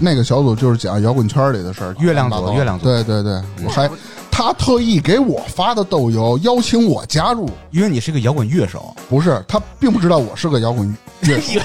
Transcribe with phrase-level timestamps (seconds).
[0.00, 2.84] 那个小组就是讲摇滚圈里的事儿，月亮组月亮组。
[2.84, 3.90] 对对对，我还
[4.30, 7.50] 他特意给我发的豆油，邀请我加入。
[7.70, 11.60] 因为你是个摇滚乐手，不是，他并不知道我是个摇滚乐手，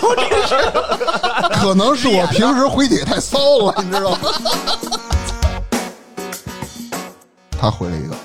[1.53, 4.17] 可能是我平时回帖太骚了，你知道吗？
[7.59, 8.15] 他回了一个，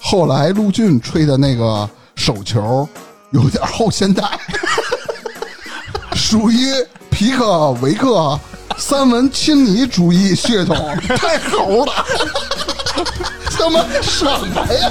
[0.00, 2.88] 后来陆俊吹的那个手球
[3.30, 4.38] 有点后现代，
[6.14, 6.70] 属于
[7.10, 8.38] 皮克维克
[8.78, 10.76] 三文亲尼主义血统，
[11.16, 11.92] 太猴了，
[13.50, 14.90] 他妈什么呀？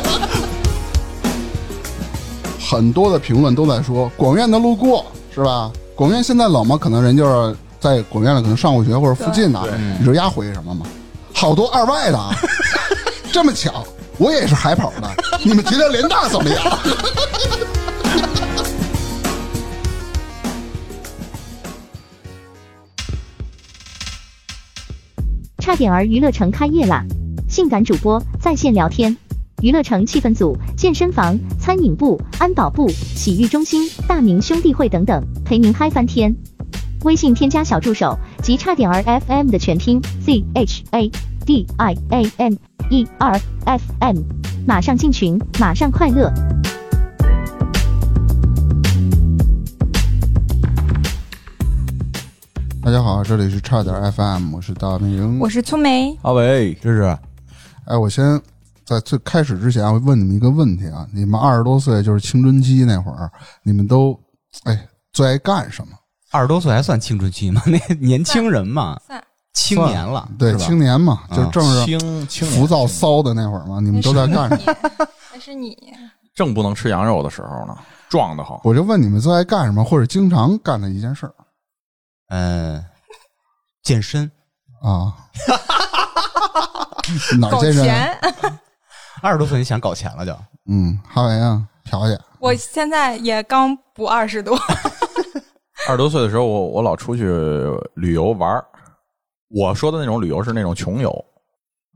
[2.68, 5.72] 很多的评论都在说广院的路过是吧？
[5.96, 6.78] 广院现在冷吗？
[6.80, 9.62] 可能人就是在广院里，可能上过学或者附近的。
[10.00, 10.86] 你知道丫回什么吗？
[11.34, 12.32] 好多二外的啊，
[13.32, 13.86] 这么巧，
[14.18, 15.10] 我也是海跑的。
[15.44, 16.80] 你们觉得联大怎么样？
[25.66, 27.04] 差点儿娱乐城开业啦！
[27.50, 29.18] 性感主播在线聊天，
[29.64, 36.36] 娱乐城气氛组、健身房、餐饮部、安保部、洗浴中心、大明兄弟会等等，陪您嗨翻天。
[37.04, 41.10] 微信添加小助手及差点儿 FM 的全拼 Z H A
[41.48, 42.60] D I A N
[42.92, 44.18] E R F M，
[44.68, 46.32] 马上进群，马上快乐。
[52.86, 55.40] 大家好，这里是差点 FM，我是大明。
[55.40, 57.18] 我是粗梅，阿伟，这是
[57.86, 58.40] 哎，我先
[58.86, 63.28] 在最开始之前，我问你们一个问题啊：你们二十多岁就是青春期那会儿，
[63.64, 64.16] 你们都
[64.66, 65.94] 哎最爱干什么？
[66.30, 67.60] 二十多岁还算青春期吗？
[67.66, 69.20] 那年轻人嘛，算
[69.56, 73.80] 青年了，对，青年嘛，就啊正是青青浮躁骚的那会儿嘛。
[73.80, 74.76] 你们都在干什么？
[75.34, 75.76] 那是你，
[76.36, 77.76] 正不能吃羊肉的时候呢，
[78.10, 78.62] 壮的慌。
[78.64, 81.34] 我就问你们最爱干什么，或者经常干的一件事儿
[82.30, 82.84] 嗯，
[83.84, 84.30] 健身。
[84.82, 85.14] 啊？
[87.40, 87.84] 哪健身？
[87.84, 88.18] 钱。
[89.22, 90.38] 二十多岁你想搞钱了就？
[90.70, 92.18] 嗯，哈维啊，嫖去。
[92.40, 94.58] 我现在也刚补二十多，
[95.88, 97.26] 二十多岁的时候，我我老出去
[97.96, 98.66] 旅游玩儿
[99.50, 101.26] 我说的那种旅游是那种穷游，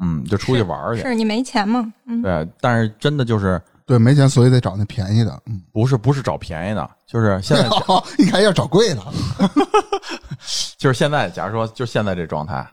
[0.01, 1.01] 嗯，就出去玩儿去。
[1.01, 1.91] 是你没钱吗？
[2.07, 5.41] 嗯，对，但是真的就是对，没钱，所以得找那便宜的。
[5.47, 7.67] 嗯，不是不是找便宜的，就是现在
[8.19, 9.01] 你看要找贵的。
[10.77, 12.63] 就是现在，假如说就现在这状态，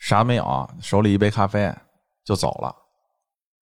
[0.00, 1.72] 啥没有，手里一杯咖啡
[2.24, 2.74] 就走了。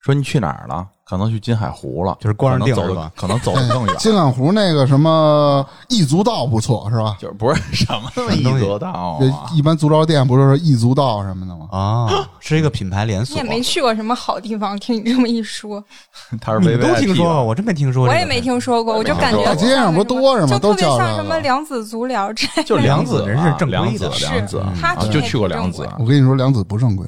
[0.07, 0.87] 说你去哪儿了？
[1.05, 3.95] 可能去金海湖了，就是光着腚是吧的可能走的更远。
[3.99, 7.17] 金海湖那个什么异足道不错是吧？
[7.21, 9.47] 就是不是什么一东西得到这啊？
[9.55, 11.69] 一般足疗店不是说异足道什么的吗？
[11.71, 13.49] 啊，是一个品牌连锁你也。
[13.49, 15.83] 没去过什么好地方，听你这么一说，
[16.41, 18.13] 他是你都听说过，我真没听说过。
[18.13, 18.41] 我也没。
[18.41, 27.05] 听说过，我就感觉大街上不多是吗就特别像什么良子足疗这样，就是梁子子人是正规的是梁子他就去过良子，我跟你说，良子不正规。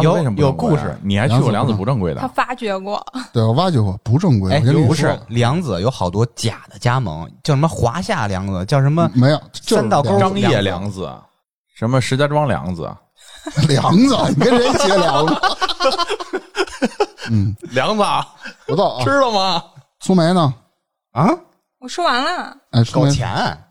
[0.00, 2.28] 梁子为什么不有正规啊故事你还去过梁子不正规的他？
[2.28, 4.58] 发掘过，对我挖掘过，不正规。
[4.86, 11.10] 不是，梁子有好多假的加盟，叫什么华夏梁子，叫什么没有就是三道沟张掖梁子，
[11.76, 12.90] 什么石家庄梁子，
[13.68, 15.34] 梁子，你跟谁结梁子？
[17.30, 18.26] 嗯，梁子啊
[18.66, 19.10] 不到啊知。
[19.20, 19.62] 道吗？
[20.00, 20.52] 苏梅呢？
[21.12, 21.28] 啊？
[21.78, 23.28] 我说完了，哎，搞钱，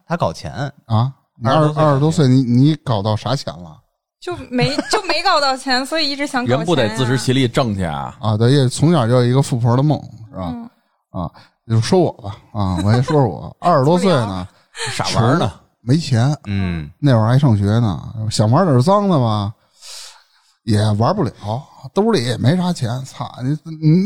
[0.08, 0.52] 他搞钱，
[0.86, 1.12] 啊！
[1.42, 3.78] 你二十多岁二二十多岁，你你搞到啥钱了
[4.22, 8.16] 就没就没搞到钱，所以一直想搞钱、人不得自食其力挣去啊？
[8.22, 8.38] 啊？
[8.38, 10.00] 对，也从小就有一个富婆的梦，
[10.32, 10.54] 是吧？
[10.54, 10.70] 嗯
[11.10, 11.30] 啊，
[11.68, 14.48] 就说我吧，啊，我先说说我， 二十多岁呢，
[14.94, 15.52] 傻玩呢？
[15.82, 18.00] 没钱，嗯，那会儿还上学呢，
[18.30, 19.52] 想玩点脏的吧，
[20.64, 21.32] 也玩不了，
[21.94, 23.28] 兜里也没啥钱，操，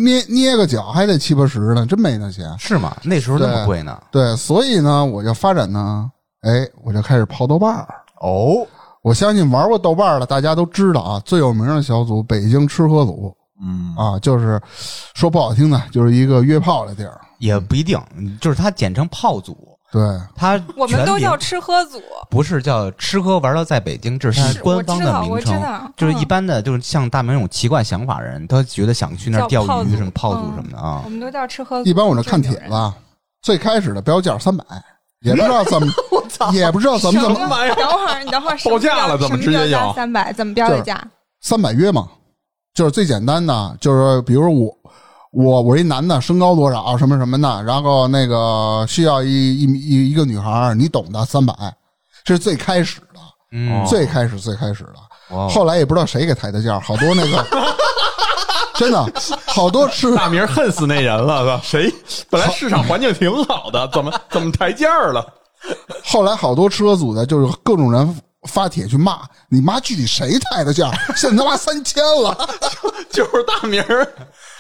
[0.04, 2.58] 捏捏个脚还得七八十呢，真没那钱。
[2.58, 2.96] 是吗？
[3.04, 4.02] 那时候那么贵呢？
[4.10, 6.10] 对，所以呢，我就发展呢，
[6.42, 7.86] 哎，我就开始泡豆瓣儿。
[8.22, 8.66] 哦，
[9.06, 14.60] 我相信玩过豆瓣的大家都知道啊，最有名的小组北京吃喝组嗯，啊，就是
[15.14, 17.22] 说不好听的，就是一个约炮的地儿。
[17.38, 18.02] 也不一定，
[18.42, 20.02] 就是他简称炮组，对，
[20.36, 25.94] 他我们都叫吃喝组，不是叫吃喝玩乐在北京，这是官方的名我知道我称。
[25.96, 31.10] 就是一般的，就是像大明这种奇怪想法的人，他觉得想去那儿钓鱼、什么炮组嗯什么的啊我。
[31.12, 31.88] 们都叫吃喝组。
[31.88, 32.96] 一般我这看帖子啊，
[33.44, 34.66] 最开始的标价三百，
[35.26, 35.94] 也不知道怎么，
[36.54, 37.68] 也不知道怎么怎么等会儿，
[38.24, 40.32] 你等会儿，报价了怎么直接要三百？
[40.32, 41.02] 怎么标的价？
[41.42, 42.08] 三百约嘛，
[42.74, 44.76] 就是最简单的，就是说比如我
[45.32, 51.54] 我我一男的，身高多少什么什么的，然后那个需要一一一一个女孩儿，你懂的，三百，
[52.24, 53.20] 这是最开始的，
[53.52, 57.46] 嗯，哦最开始最开始的，哇后来也不知道谁给抬的价，好多那个
[58.76, 59.06] 真的
[59.46, 61.92] 好多吃 大明恨死那人了，谁
[62.30, 65.26] 本来市场环境挺好的， 怎么怎么抬价了？
[66.04, 70.92] 后来好多吃喝组的，就是各种人发帖去骂你妈，具体谁抬的价？
[71.18, 72.48] 现在他妈三千了，
[73.10, 74.08] 就是大名儿。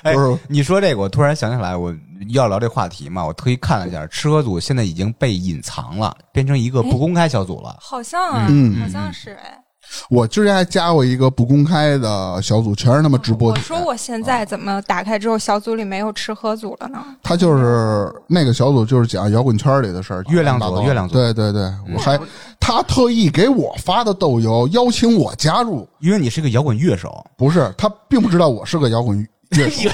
[0.03, 1.93] 哎不是，你说这个，我突然想起来，我
[2.29, 7.75] 要聊这话题嘛，我特意看了一下，吃喝组现在已经被隐藏了，变成一个不公开小组了。
[7.79, 9.61] 好像啊，嗯好像是哎。
[10.09, 13.61] 我之前还加过一个不公开的小组，全是他妈直播帖。
[13.61, 17.03] 我说我现在怎么打开之后小组里没有吃喝组了呢？
[17.23, 20.23] 他就是那个小组，就是讲摇滚圈里的事儿。
[20.29, 22.19] 月亮组月亮组对对对，我还
[22.59, 25.87] 他特意给我发的豆油，邀请我加入。
[25.99, 29.17] 因为你是个摇滚乐手，不是，他并不知道我是个摇滚
[29.51, 29.91] 乐手，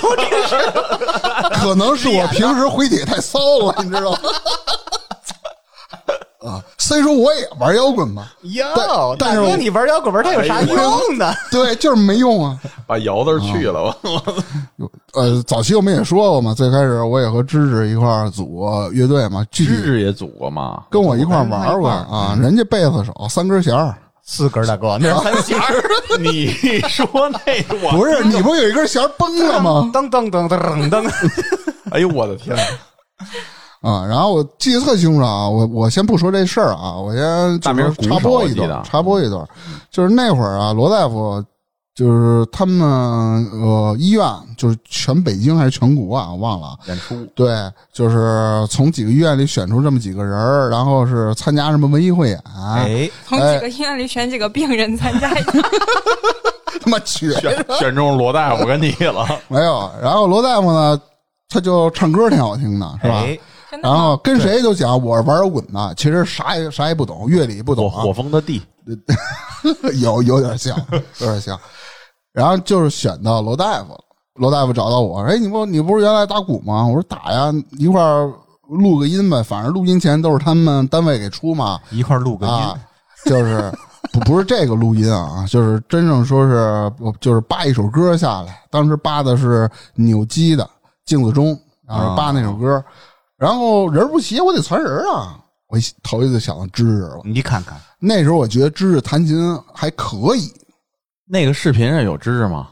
[1.53, 4.17] 可能是我平时回帖太骚了，你知道吗？
[6.51, 11.33] 啊，虽说我也玩摇滚吧，哟但是我你玩摇滚玩它有啥用呢？
[11.49, 12.59] 对，就是没用啊。
[12.85, 20.83] 把摇字去了，我呃，早期我们也说过嘛，最开始我也和芝芝一块儿组乐队嘛，具体芝芝也组过嘛。
[20.89, 22.37] 跟我一块儿玩过啊。
[22.41, 23.95] 人家贝斯手三根弦儿，
[24.25, 25.81] 四根大哥，那是三弦儿，
[26.19, 26.47] 你
[26.89, 27.39] 说那
[27.85, 29.89] 我不是你不有一根弦崩了吗？
[29.93, 31.09] 噔噔噔噔噔，
[31.91, 32.53] 哎呦我的天
[33.81, 33.89] 哪！
[33.89, 39.47] 啊，然后我记得特清楚啊，我我先不说这事儿啊，我先大明插播一段，插播一段，
[39.89, 41.43] 就是那会儿啊，罗大夫
[41.93, 42.87] 就是他们
[43.51, 44.25] 呃医院，
[44.57, 46.77] 就是全北京还是全国啊，我忘了。
[46.87, 47.53] 演出对，
[47.91, 55.51] 就是从几个医院里选出这么几个人儿，然后是参加什么文艺汇演，哎，从几个医院里选几个病人参加一下，
[56.81, 59.91] 他妈缺选选中罗大夫跟你了，没有。
[60.01, 60.99] 然后罗大夫呢，
[61.49, 63.23] 他就唱歌挺好听的，是吧？
[63.81, 64.17] 然后？
[64.17, 68.61] 跟谁都讲我是玩摇滚的，其实啥也啥也不懂，乐理不懂啊，火风的地，
[70.01, 70.75] 有有点像，
[71.19, 71.57] 有点像。
[72.33, 73.99] 然后就是选到罗大夫了，
[74.35, 76.85] 罗大夫找到我，哎，你不你不是原来打鼓吗？
[76.85, 78.31] 我说打呀，一块儿
[78.69, 81.79] 录个音呗，反正录音钱都是他们单位给出嘛。
[81.89, 82.73] 一块儿录个啊
[83.25, 83.71] 音，，就是
[84.13, 90.67] 不不是这个录音啊， 就是真正说是就是扒一首歌下来，当时扒的是扭机的
[91.05, 92.81] 镜子中，然后扒那首歌，
[93.41, 95.35] 然后人不齐，我得传人啊。
[95.67, 99.35] 我一头一次想到芝芝了，你看看，那时候我觉得芝芝弹琴
[99.73, 100.53] 还可以，
[101.25, 102.69] 那个视频上有芝芝吗？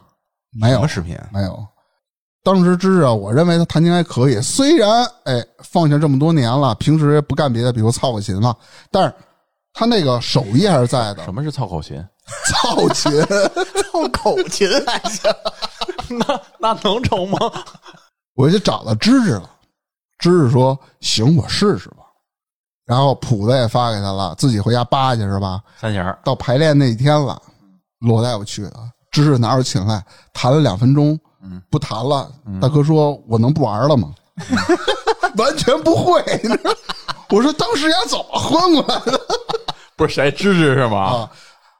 [0.51, 1.17] 没有视频？
[1.33, 1.65] 没有。
[2.43, 8.55] 当时芝芝啊，我认为他弹琴还可以，虽然哎放下这么多年了，平时不干别的，比如操个琴嘛，
[8.91, 9.15] 但是
[9.73, 11.23] 他那个手艺还是在的。
[11.23, 11.99] 什么是操口琴？
[12.45, 13.11] 操琴，
[13.91, 15.31] 操口琴还行，
[16.19, 17.39] 那那能成吗？
[18.35, 19.49] 我就找到芝芝了。
[20.19, 21.97] 芝芝说：“行，我试试吧。”
[22.85, 25.61] 然后谱子也发给他了，自己回家扒去是吧？
[25.79, 27.41] 三弦到排练那一天了，
[27.99, 28.73] 罗大夫去的，
[29.11, 32.29] 芝芝拿出琴来弹了两分钟，嗯不弹了。
[32.61, 34.13] 大哥说：“我能不玩了吗？”
[35.37, 36.21] 完全不会。
[37.29, 39.19] 我说：“当时丫怎么混过来的
[39.95, 40.97] 不是谁芝芝是吗？
[40.99, 41.31] 啊？”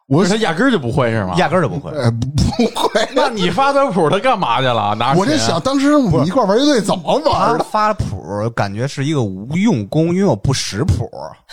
[0.10, 1.36] 我不是他压根儿就不会是吗？
[1.38, 1.92] 压根儿就不会。
[1.92, 2.28] 呃不
[2.66, 3.08] 不会。
[3.16, 4.96] 那你发的谱他干嘛去了？
[4.96, 11.10] 拿我就想，当时我们一块玩乐队怎么玩发谱感觉是一个无用功，因为我不识谱。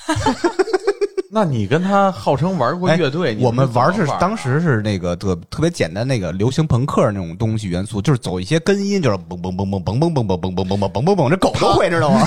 [1.30, 12.26] 那你跟他号称玩过哎乐队，你我们玩是当时是那个特特别简单那个流行朋克那种东西元素，就是走一些根音，就是嘣嘣嘣嘣嘣嘣嘣嘣嘣嘣嘣嘣嘣，这狗都会 知道吗？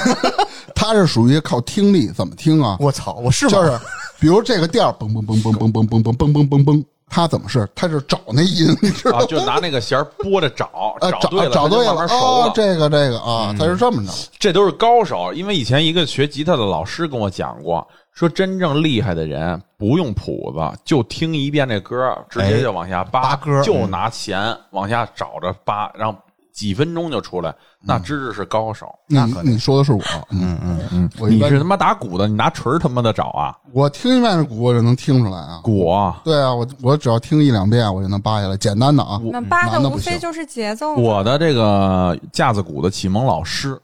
[0.76, 2.78] 他是属于靠听力，怎么听啊？
[2.80, 3.52] 我操，我是吗？
[3.52, 3.80] 就是，
[4.20, 7.68] 比如这个调儿嘣嘣嘣嘣嘣嘣嘣嘣嘣嘣嘣嘣，他怎么是？
[7.74, 9.26] 他是找那音， 你知道啊，吗？
[9.26, 12.52] 就拿那个弦儿拨着找，呃，找对了，找对了慢慢熟哦了，。
[12.54, 14.12] 这个这个啊，他是这么着。
[14.38, 26.18] 这都是高手，因为以前一个学吉他的老师跟我讲过，说真正厉害的人不用谱子，就听一遍这歌，直接就往下扒，扒歌就拿弦往下找着扒，然后
[26.60, 28.86] 几分钟就出来，那芝芝是高手。
[29.08, 33.56] 那可你说的是我，嗯嗯嗯，你我一般是他妈打鼓的，你拿锤儿他妈的找啊？
[33.72, 35.62] 我听一遍这鼓，我就能听出来啊。
[35.64, 38.58] 鼓啊对啊，我我只要听一两遍，我就能扒下来。
[38.58, 39.80] 简单的啊，那扒的。
[39.90, 41.02] 无非就是节奏嘛。
[41.02, 43.80] 我的这个架子鼓的启蒙老师，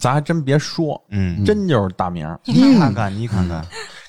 [0.00, 2.40] 咱还真别说，嗯，真就是大名儿。
[2.46, 3.62] 你看看，你看看，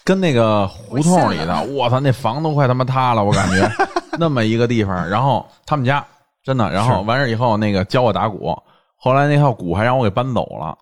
[0.06, 3.70] 跟那个胡同里的， 我操，那房都快他妈塌了，我感觉
[4.18, 5.10] 那么一个地方。
[5.10, 6.04] 然后他们家
[6.48, 8.58] 真的，然后完事以后，那个教我打鼓，
[8.96, 10.74] 后来那套鼓还让我给搬走了，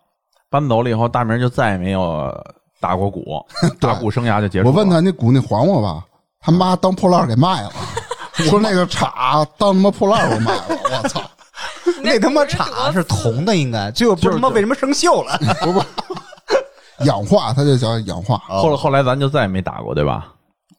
[0.47, 2.31] 搬走了以后，大明就再也没有
[2.79, 3.43] 打过鼓，
[3.81, 4.71] 打鼓生涯就结束了。
[4.71, 6.05] 我问他那鼓你还我吧，
[6.39, 7.71] 他妈当破烂给卖了，
[8.45, 11.19] 说那个叉当他妈破烂儿给卖了，我操！
[12.03, 15.35] 那他妈叉是铜的，应该，最后不是他妈为什么生锈了？
[15.61, 15.83] 不不
[17.05, 18.37] 氧化，他就叫氧化。
[18.47, 20.31] 后来后来咱就再也没打过，对吧？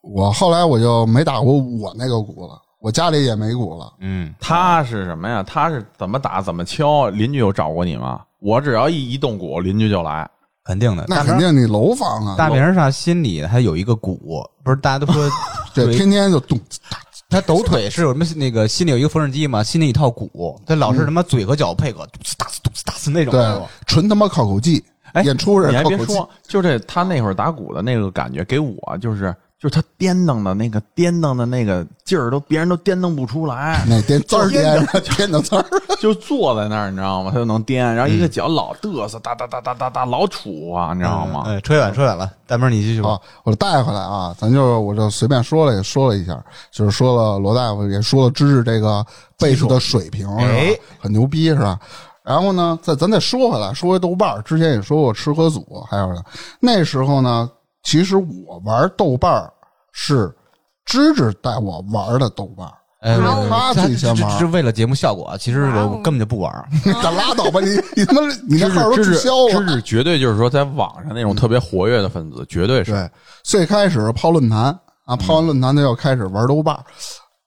[0.02, 3.92] 我后来我就没打过我那个鼓了，我家里也没鼓了。
[3.98, 5.42] 嗯，他是什么呀？
[5.42, 7.08] 他是怎么打怎么敲？
[7.08, 8.20] 邻居有找过你吗？
[8.38, 10.30] 我只要一一动鼓，邻居就来。
[10.64, 11.04] 肯定的。
[11.08, 15.28] 那肯定你楼房啊，大明上心里还有一个鼓，不是大家都说
[15.74, 16.56] 这 对天天就动，
[17.28, 23.32] 他抖腿是有什么那个心里有一个缝纫机嘛，心里一套鼓，他老是他妈嘴和脚配合，咚呲打呲咚呲打呲那种。
[23.32, 24.84] 对，纯他妈靠口技。
[25.12, 29.34] 哎演出是你还靠口技，别说，就这他那会儿打鼓的那个感觉，给我就是
[29.66, 33.84] 就是他颠蹬的那个颠蹬的那个劲儿，都别人都颠蹬不出来。
[33.88, 35.66] 那颠字儿颠着颠的字儿，
[35.98, 37.32] 就坐在那儿，你知道吗？
[37.32, 41.42] 他就能颠，然后一个脚老嘚瑟，哒哒哒哒哒哒，老杵啊，你知道吗？
[41.46, 49.04] 哎，扯远扯远了，大明你继续吧啊。，我带回来啊，咱就我就随便说了也说了一下，就是说了罗大夫也说了知识这个
[49.36, 51.76] 贝斯的水平，是吧哎很牛逼是吧？
[52.22, 56.22] 然后呢，再咱再说回来，说回豆瓣儿，之前也说过吃喝组，还有呢，
[56.60, 57.50] 那时候呢，
[57.82, 59.52] 其实我玩豆瓣儿
[59.98, 60.30] 是
[60.84, 66.68] 芝芝带我玩的豆瓣，哎，他最先玩是为了节目效果啊，其实我根本就不玩儿。
[67.02, 69.50] 咱拉倒吧，你你他妈你那芝号都芝芝滞销了。
[69.50, 72.92] 芝芝绝对就是说，在网上那种特别活跃的分子，绝对是。
[72.92, 73.10] 对，
[73.42, 76.84] 最开始泡论坛啊，泡完论坛他要开始玩豆瓣儿。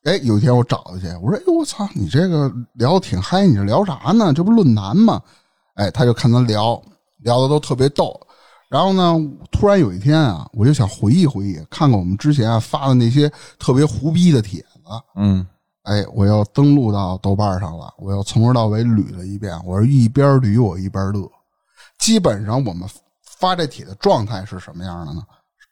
[0.05, 4.33] 哎，有一天我找他去，我说：“哎呦，我操，你这个聊的挺嗨，你这聊啥呢？
[4.33, 5.21] 这不论坛吗？”
[5.75, 6.81] 哎，他就看咱聊，
[7.19, 8.19] 聊的都特别逗。
[8.69, 9.15] 然后呢，
[9.51, 14.67] 突然有一天啊，我就想回忆回忆，看看我们之前啊发的那些特别胡逼的帖子。
[15.15, 15.45] 嗯，
[15.83, 21.27] 哎，我要登录到豆瓣上了，我要从头到尾捋了一遍，我是一边捋我一边乐。
[21.97, 22.87] 基本上我们
[23.23, 25.21] 发这帖的状态是什么样的呢？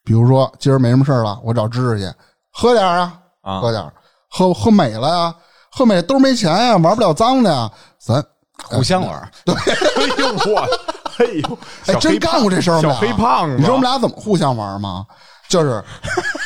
[0.03, 2.17] 比如说今儿没什么事儿了，我找芝芝去
[2.51, 3.93] 喝点儿啊，啊喝点儿，
[4.29, 5.35] 喝喝美了呀，
[5.71, 8.23] 喝美兜没钱呀，玩不了脏的呀，咱
[8.63, 10.67] 互相玩对， 哎呦我，
[11.17, 12.81] 哎呦，哎真干过这事儿吗？
[12.81, 15.05] 小黑胖子，你说我们俩怎么互相玩吗？
[15.49, 15.83] 就是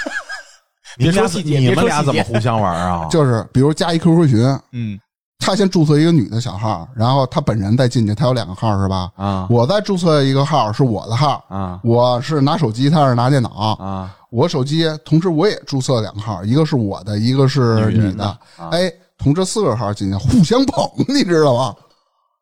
[0.97, 3.07] 别说细节你们俩怎么互相玩啊？
[3.09, 4.99] 就是，比如加一 QQ 群，嗯，
[5.39, 9.09] 他先注册一个女的小号，然后他本人再进去，他有两个号是吧？
[9.15, 13.49] 啊我再注册一个号是我的号，啊我是拿手机，他是拿电脑。
[13.79, 14.15] 啊！
[14.29, 18.37] 我手机同时我也注册两个号，一个是我的，一个是你的。
[18.71, 21.75] 哎，同这四个号进去互相捧， 你知道吗？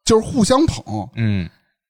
[0.06, 0.84] 就是互相捧。
[1.16, 1.50] 嗯，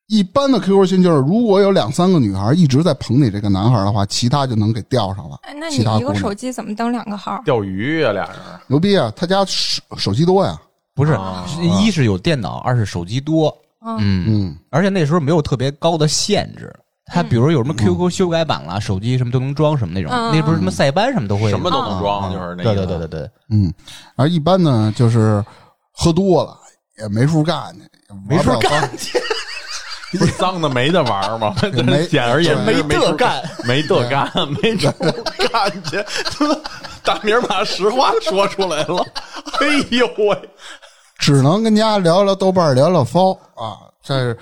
[0.10, 5.38] 一般的 QQ 群就是，如果有两三个女孩一直在捧你这个男孩的话，其他就能给钓上了。
[5.44, 7.40] 哎，那你一个手机怎么登两个号？
[7.46, 8.36] 钓鱼呀，俩人。
[8.66, 9.14] 牛逼啊！
[9.16, 10.60] 他家手手机多呀。
[10.96, 11.46] 不是啊，
[11.80, 16.74] 一是有电脑，二是手机多，嗯，嗯，嗯，而且那时候没有特别高的限制。
[17.06, 20.32] 他比如有什么 QQ 修改版了，手机什么都能装什么那种，嗯。
[20.36, 23.72] 那不是什么塞班什么都会，什么都能啊装，就是那对个对对对对，嗯，
[24.16, 25.44] 而一般呢，就是
[25.92, 26.58] 喝多了
[27.00, 29.20] 也没处干去，没处干去。
[30.18, 31.54] 不是脏的没得玩吗？
[31.86, 34.92] 没 简而言之没没得干，没得干，没处
[35.52, 36.04] 干去。
[37.04, 39.06] 大明把实话说出来了，
[39.62, 40.50] 哎呦喂！
[41.18, 43.78] 只能跟家聊聊豆瓣，聊聊骚啊。
[44.02, 44.38] 这是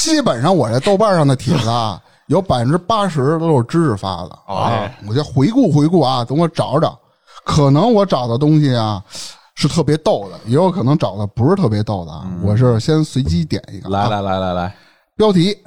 [0.00, 4.98] 基本上我这豆瓣上的帖子啊，有百分之八十都是知识发的啊哎。
[5.08, 6.98] 我就回顾回顾啊，等我找找，
[7.44, 9.02] 可能我找的东西啊
[9.54, 12.24] 是特别逗的，也有可能找的不是特别逗的啊。
[12.42, 14.74] 我是先随机点一个，啊来来来来来，
[15.16, 15.64] 标题：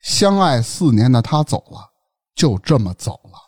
[0.00, 1.90] 相爱四年的他走了，
[2.34, 3.38] 就这么走了。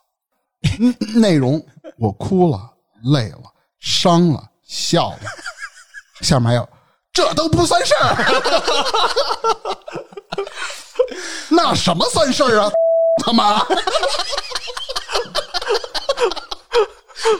[0.78, 1.64] 嗯 内容：
[1.96, 2.70] 我哭了，
[3.04, 3.42] 累了，
[3.80, 5.18] 伤了，笑了。
[6.20, 6.68] 下面还有，
[7.12, 8.14] 这都不算事儿。
[11.50, 12.70] 那什么算事儿啊？
[13.24, 13.58] 他妈！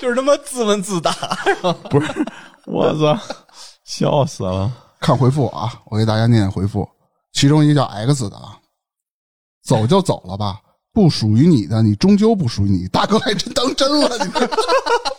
[0.00, 1.12] 就是他妈自问自答。
[1.90, 2.26] 不是，
[2.66, 3.18] 我操，
[3.84, 4.72] 笑死了！
[4.98, 6.88] 看回复啊，我给大家念念回复。
[7.32, 8.58] 其中一个叫 X 的啊，
[9.64, 10.60] 走就走了吧，
[10.92, 12.86] 不属于你的，你终究不属于你。
[12.88, 14.50] 大哥还真当真了，你看，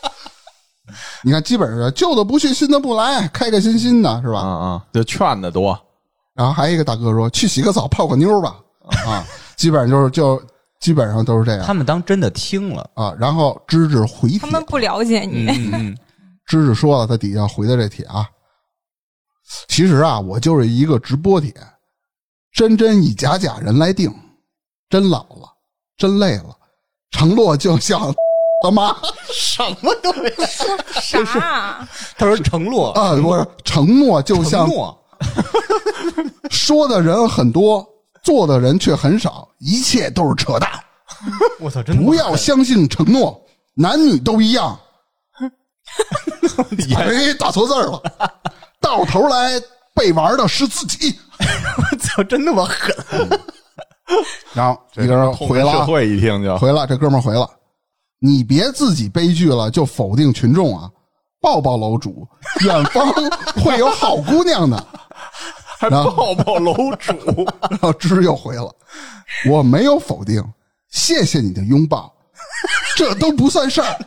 [1.24, 4.40] 你看，基本上旧的不去，新的不来，开开心心的是吧？
[4.40, 5.80] 啊啊，就劝的多，
[6.34, 8.58] 然后还有一个大哥说，去洗个澡，泡个妞吧，
[9.08, 9.26] 啊，
[9.58, 10.44] 基本上就是就
[10.80, 11.66] 基本上都是这样。
[11.66, 13.16] 他们当真的听了，啊。
[13.18, 14.40] 然后芝芝回帖。
[14.40, 15.98] 他，们不了解你，嗯嗯，
[16.46, 18.30] 芝芝说了，他底下回的这帖啊，
[19.68, 21.54] 其实啊，我就是一个直播帖，
[22.54, 24.14] 真真以假假人来定，
[24.90, 25.52] 真老了，
[25.98, 26.56] 真累了，
[27.12, 28.14] 承诺就像
[28.64, 28.96] 他妈
[29.34, 31.26] 什么都没说。
[31.26, 31.88] 啥？
[32.18, 34.98] 他说承诺，啊，不是承诺就承像诺，
[36.52, 37.86] 说的人很多，
[38.24, 40.72] 做的人却很少，一切都是扯淡。
[41.60, 43.44] 我操，真不要相信承诺，
[43.74, 44.80] 男女都一样。
[46.96, 48.02] 哎，打错字了，
[48.80, 49.62] 到头来
[49.94, 51.18] 被玩的是自己。
[51.78, 52.96] 我操，真那么狠！
[54.54, 57.50] 然后一个人回了会一听就回了，这哥们儿回了，
[58.20, 60.90] 你别自己悲剧了就否定群众啊！
[61.42, 62.28] 抱抱楼主，
[62.62, 63.12] 远方
[63.62, 64.78] 会有好姑娘的。
[65.80, 67.14] 还抱抱楼主，
[67.70, 68.74] 然后芝芝又回了，
[69.50, 70.42] 我没有否定，
[70.90, 72.14] 谢谢你的拥抱，
[72.96, 74.00] 这都不算事儿，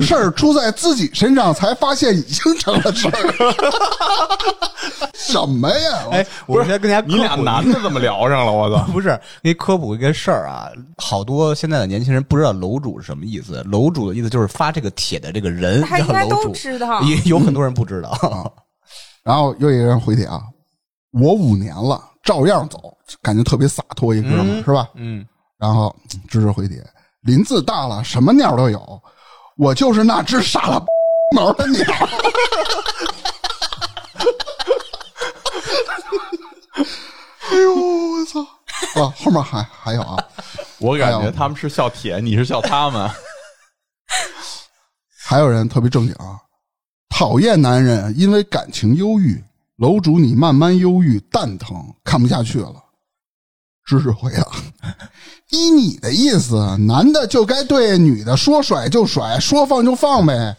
[0.00, 3.12] 事儿出在自己身上才发现已经成了事儿。
[5.14, 6.06] 什么呀？
[6.10, 8.52] 哎，我现在跟大家你俩男的怎么聊上了？
[8.52, 8.84] 我操！
[8.92, 9.08] 不是，
[9.42, 13.62] 给你科普一个事儿啊，好多现在的年轻人不知道楼主是什么意思。
[13.64, 17.00] 楼主的意思就是发这个帖的这个人他应该都叫楼主，知道。
[17.02, 18.52] 也有很多人不知道。
[19.22, 20.42] 然后又一个人回帖啊，
[21.12, 22.78] 我五年了，照样走，
[23.22, 24.88] 感觉特别洒脱，一哥们儿、是吧？
[24.94, 25.24] 嗯，
[25.58, 25.94] 然后
[26.28, 26.84] 芝芝回帖，
[27.22, 29.02] 林子大了，什么鸟都有，
[29.56, 30.84] 我就是那只傻了
[31.34, 31.84] 毛的鸟。
[37.50, 38.40] 哎呦我操！
[39.00, 40.16] 啊，后面还还有啊，
[40.78, 43.08] 我感觉他们是笑铁，你是笑他们。
[45.24, 46.40] 还有人特别正经啊，
[47.08, 49.42] 讨厌男人因为感情忧郁，
[49.76, 52.83] 楼主你慢慢忧郁蛋疼，看不下去了。
[53.84, 54.46] 芝芝回啊，
[55.50, 60.56] 依你的意思，男的就该对女的说甩就甩，说放就放呗。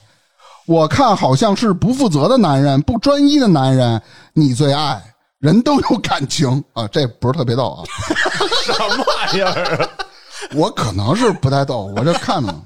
[0.65, 4.01] 我看好像是不负责的男人，不专一的男人，
[4.33, 5.01] 你最爱。
[5.39, 7.83] 人都有感情啊，这不是特别逗啊。
[8.65, 9.89] 什么玩意儿啊？
[10.55, 12.63] 我可能是不太逗，我这看呢。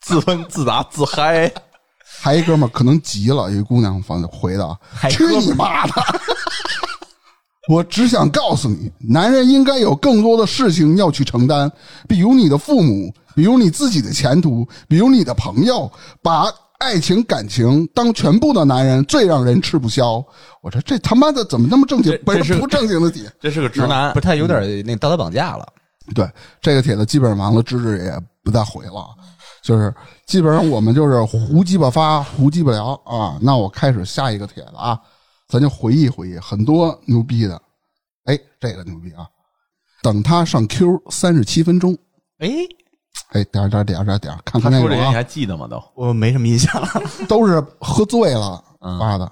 [0.00, 1.52] 自问自答自嗨。
[2.20, 4.78] 还一哥们儿可能急了，一姑娘反回的啊，
[5.10, 5.92] 去你妈的！
[7.68, 11.70] 我只想告诉你，男人应该有更多的事情要去承担，
[12.08, 15.90] 比如你的父母，比如你自己的前途，比如你的朋友。
[16.20, 20.24] 把爱情感情当全部的男人最让人吃不消。
[20.60, 22.18] 我说这他妈的怎么那么正经这？
[22.18, 23.22] 不是不正经的帖。
[23.40, 25.64] 这是个直男不，太有点那道德绑架了。
[26.12, 26.28] 对
[26.60, 29.06] 这个帖子基本上完了，芝芝也不再回了，
[29.62, 29.94] 就是
[30.26, 33.38] 基本上我们就是胡鸡巴发，胡鸡巴聊啊。
[33.40, 34.98] 那我开始下一个帖子啊，
[35.52, 37.60] 咱就回忆回忆很多牛逼的。
[38.24, 39.26] 哎，这个牛逼啊！
[40.02, 41.94] 等他上 Q 三十七分钟，
[42.38, 42.48] 哎，
[43.32, 45.68] 哎，点儿点儿点儿点儿点儿，看看那个啊，说这些你还记得吗？
[45.68, 46.82] 都我没什么印象。
[47.28, 48.64] 都是喝醉了
[48.98, 49.30] 发的。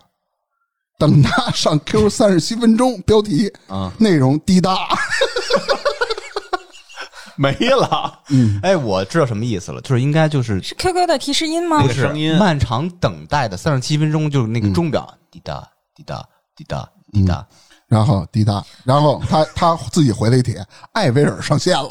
[0.99, 4.77] 等他上 Q 三十七分钟，标题啊，内容滴答，
[7.35, 8.21] 没了。
[8.29, 11.87] 嗯，哎，我知道什么意思了，就是应该就是是 QQ 的提示音吗那？
[11.89, 15.67] 个是声音漫长等待的三十七分钟，就是那个钟表滴答
[16.01, 16.25] 滴答
[16.57, 17.47] 滴答滴答。
[17.87, 21.91] 然后滴答，然后他他自己回了一帖，艾薇儿上线了，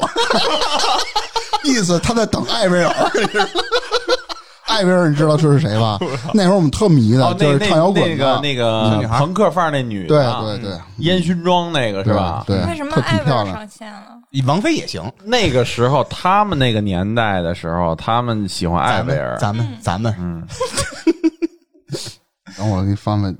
[1.62, 2.90] 意思他在等艾薇儿。
[4.66, 5.98] 艾薇儿，你知道这是谁吧？
[6.32, 12.44] 那会儿我们特迷的，哦，就是唱摇滚的那个那个朋克范儿那女对的对，对对，烟熏妆那个是吧？
[12.46, 13.26] 对，为什么特艾薇。
[13.52, 14.16] 上线了？
[14.46, 19.36] 王菲也行，那个时候他们那个年代的时候，他们喜欢艾薇儿。
[19.38, 20.46] 咱们咱们嗯，
[22.56, 23.36] 等会儿我给你翻翻。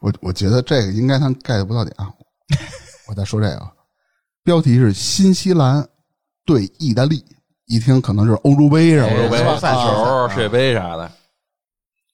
[0.00, 2.12] 我我觉得这个应该他 get 不到点啊。
[3.08, 3.70] 我再说这个，
[4.44, 5.86] 标题是新西兰
[6.44, 7.24] 对意大利，
[7.66, 11.10] 一听可能是欧洲杯什么欧洲杯的是吧，赛球啊世界杯啥的，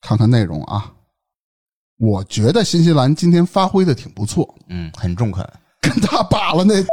[0.00, 0.92] 看看内容啊。
[1.98, 5.48] 我觉得新西兰今天发挥的挺不错，嗯很中肯，
[5.80, 6.74] 跟他扒了那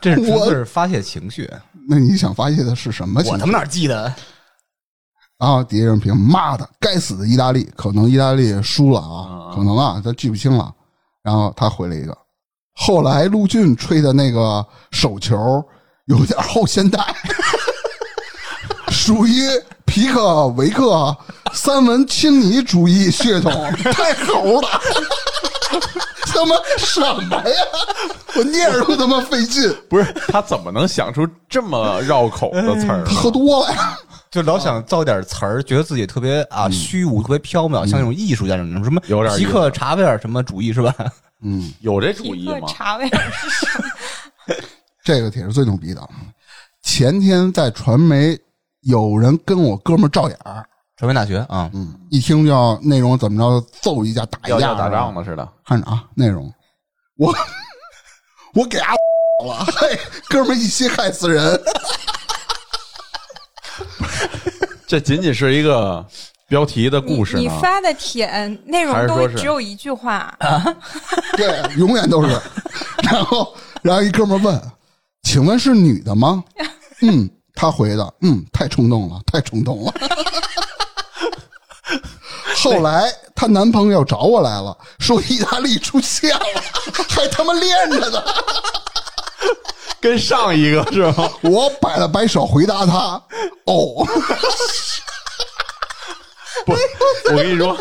[0.00, 1.50] 这是纯我粹是发泄情绪。
[1.88, 3.34] 那你想发泄的是什么情绪？
[3.34, 4.12] 我他妈哪记得？
[5.42, 7.68] 然后底下人评：妈的，该死的意大利！
[7.76, 10.72] 可能意大利输了啊，可能啊，他记不清了。
[11.20, 12.16] 然后他回了一个：
[12.76, 15.36] 后来陆俊吹的那个手球
[16.04, 17.04] 有点后现代，
[18.88, 19.48] 属于
[19.84, 21.16] 皮克维克
[21.52, 23.52] 三文青泥主义血统，
[23.92, 24.68] 太猴了！
[26.26, 27.56] 他妈什么呀？
[28.36, 33.12] 我念着都他妈费劲，不是他怎么能想出这么绕口的词儿他？
[33.12, 33.98] 喝多了呀。
[34.32, 40.94] 就老想造点词儿，觉得自己特别啊虚无，特别缥缈，像那种艺术家那种什么有点皮克查韦尔什么主义是吧？
[41.42, 42.66] 嗯，有这主意一个吗？
[42.66, 43.84] 茶味儿是什么？
[45.04, 46.00] 这个帖是最牛逼的。
[46.82, 48.38] 前天在传媒
[48.80, 50.64] 有人跟我哥们儿照眼儿，
[50.96, 55.46] 传媒大学啊，嗯，一听就要内容怎么着揍一架打一架要要打仗的似的。
[55.66, 56.50] 看着啊，内容
[57.18, 57.34] 我
[58.54, 58.94] 我给啊
[59.44, 61.60] 了，嘿，哥们儿一心害死人。
[64.92, 66.06] 这仅仅是一个
[66.46, 67.38] 标题的故事。
[67.38, 68.28] 你你发的帖
[68.66, 70.62] 内容都只有一句话，啊
[71.34, 72.28] 对，永远都是。
[73.10, 74.62] 然后，然后一哥们问
[75.24, 76.44] ：“请问是女的吗？”
[77.00, 79.94] 嗯，他回的：“嗯，太冲动了，太冲动了。”
[82.56, 86.62] 后来她男朋友找我来了，说意大利出现了，
[87.08, 88.22] 还他妈练着呢。
[90.02, 91.30] 跟上一个 是吗？
[91.42, 93.22] 我摆了摆手回答他
[93.64, 94.04] ：“哦。
[96.66, 96.72] ”不，
[97.32, 97.74] 我跟你说，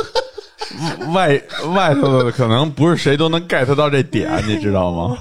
[1.13, 1.41] 外
[1.75, 5.17] 外头的可能不是谁都能 get 到这点， 你知道吗？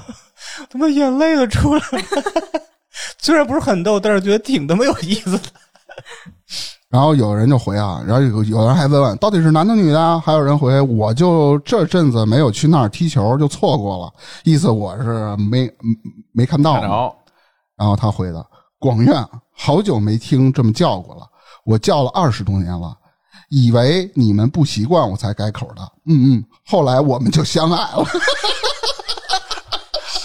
[0.69, 2.23] 他妈眼泪都出来了。
[3.19, 5.39] 虽然不是很逗，但是觉得挺他妈有意思的。
[6.91, 15.71] 然后有人就回啊，然后有有人还问问到底是男的女的啊，还有人回我就这阵子没有去那儿踢球，就错过了，意思我是没
[16.33, 16.73] 没看到。
[16.73, 16.89] 看
[17.77, 18.45] 然后他回的
[18.77, 19.25] 广院，
[19.55, 21.25] 好久没听这么叫过了，
[21.63, 22.93] 我叫了二十多年了，
[23.49, 25.81] 以为你们不习惯我才改口的。
[26.07, 28.05] 嗯嗯，后来我们就相爱了，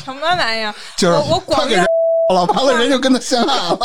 [0.04, 0.74] 什么玩意儿？
[0.96, 1.86] 就是我我广院他给人
[2.34, 3.78] 了，完了人就跟他相爱了。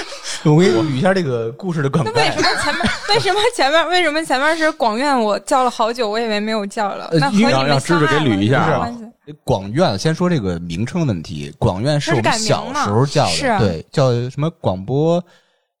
[0.44, 2.36] 我给你捋一下这个故事的梗那为什。
[2.36, 5.18] 么前面为什么前面为什么前面是广院？
[5.18, 7.06] 我叫了好久，我以为没有叫了。
[7.12, 8.88] 呃那让让芝芝给捋一下
[9.44, 11.52] 广院，先说这个名称问题。
[11.58, 15.22] 广院是我们小时候叫的，是啊对，叫什么广播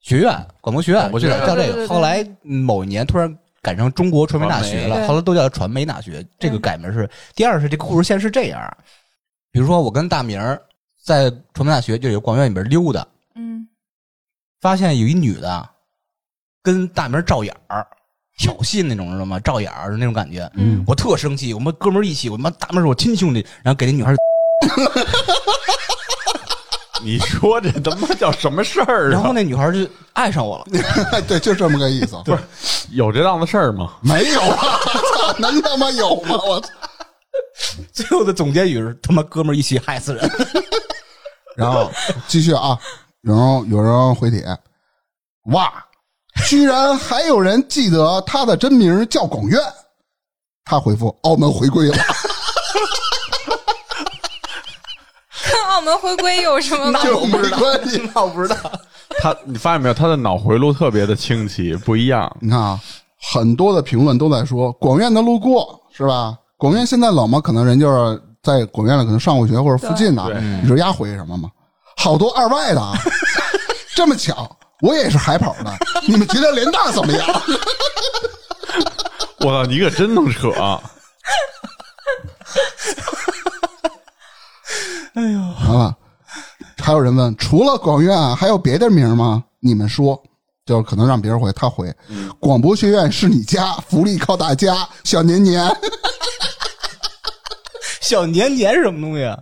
[0.00, 1.86] 学院、广播学院，我记得叫这个。
[1.86, 6.26] 后来嗯某一年突然改成中国传媒大学了，后来都叫传媒大学。
[6.38, 8.76] 这个改名是第二是这个故事线是这样，
[9.52, 10.40] 比如说我跟大明
[11.04, 13.06] 在传媒大学就有广院里边溜达，嗯，
[14.66, 15.68] 发现有一女的
[16.60, 17.86] 跟大明儿照眼儿。
[18.38, 19.38] 挑衅那种知道吗？
[19.40, 21.54] 照眼儿那种感觉，嗯我特生气。
[21.54, 24.16] 我们哥们儿一起，我妈大明儿是我亲兄弟，然后给那女孩儿
[27.00, 29.10] 你说这他妈叫什么事儿啊？
[29.12, 30.64] 然后那女孩就爱上我了。
[31.28, 32.20] 对，就这么个意思。
[32.24, 32.42] 不是
[32.90, 33.94] 有这档子事儿吗？
[34.02, 34.80] 没有啊，
[35.16, 36.30] 操能他妈有吗？
[36.44, 36.68] 我操！
[37.92, 40.28] 最后的总结语是：他妈哥们儿一起害死人。
[41.56, 41.90] 然后
[42.28, 42.78] 继续啊，
[43.26, 44.40] 然后有人回帖，
[45.46, 45.72] 哇，
[46.46, 49.60] 居然还有人记得他的真名叫广院。
[50.64, 51.96] 他回复：澳门回归了。
[55.50, 57.08] 跟澳门回归有什么关系？
[57.08, 58.00] 就没关系。
[58.14, 58.56] 那我不知道。
[59.20, 59.94] 他，你发现没有？
[59.94, 62.32] 他的脑回路特别的清奇，不一样。
[62.40, 62.80] 你看啊，
[63.32, 66.38] 很多的评论都在说广院的路过是吧？
[66.58, 67.40] 广院现在冷吗？
[67.40, 70.24] 可能人就是在广院里，可能上过学或者附近的。
[70.26, 71.50] 对你知道丫回什么吗？
[71.96, 72.94] 好多二外的啊，
[73.94, 75.76] 这么巧，我也是海跑的。
[76.06, 77.26] 你们觉得联大怎么样？
[79.40, 80.50] 我操，你可真能扯！
[80.52, 80.80] 啊
[85.14, 85.96] 完了，
[86.76, 89.42] 还有人问，除了广院还有别的名吗？
[89.60, 90.22] 你们说，
[90.66, 91.92] 就是可能让别人回，他回，
[92.38, 95.64] 广播学院是你家，福利靠大家，小年年，
[98.00, 99.36] 小年年是什么东西啊？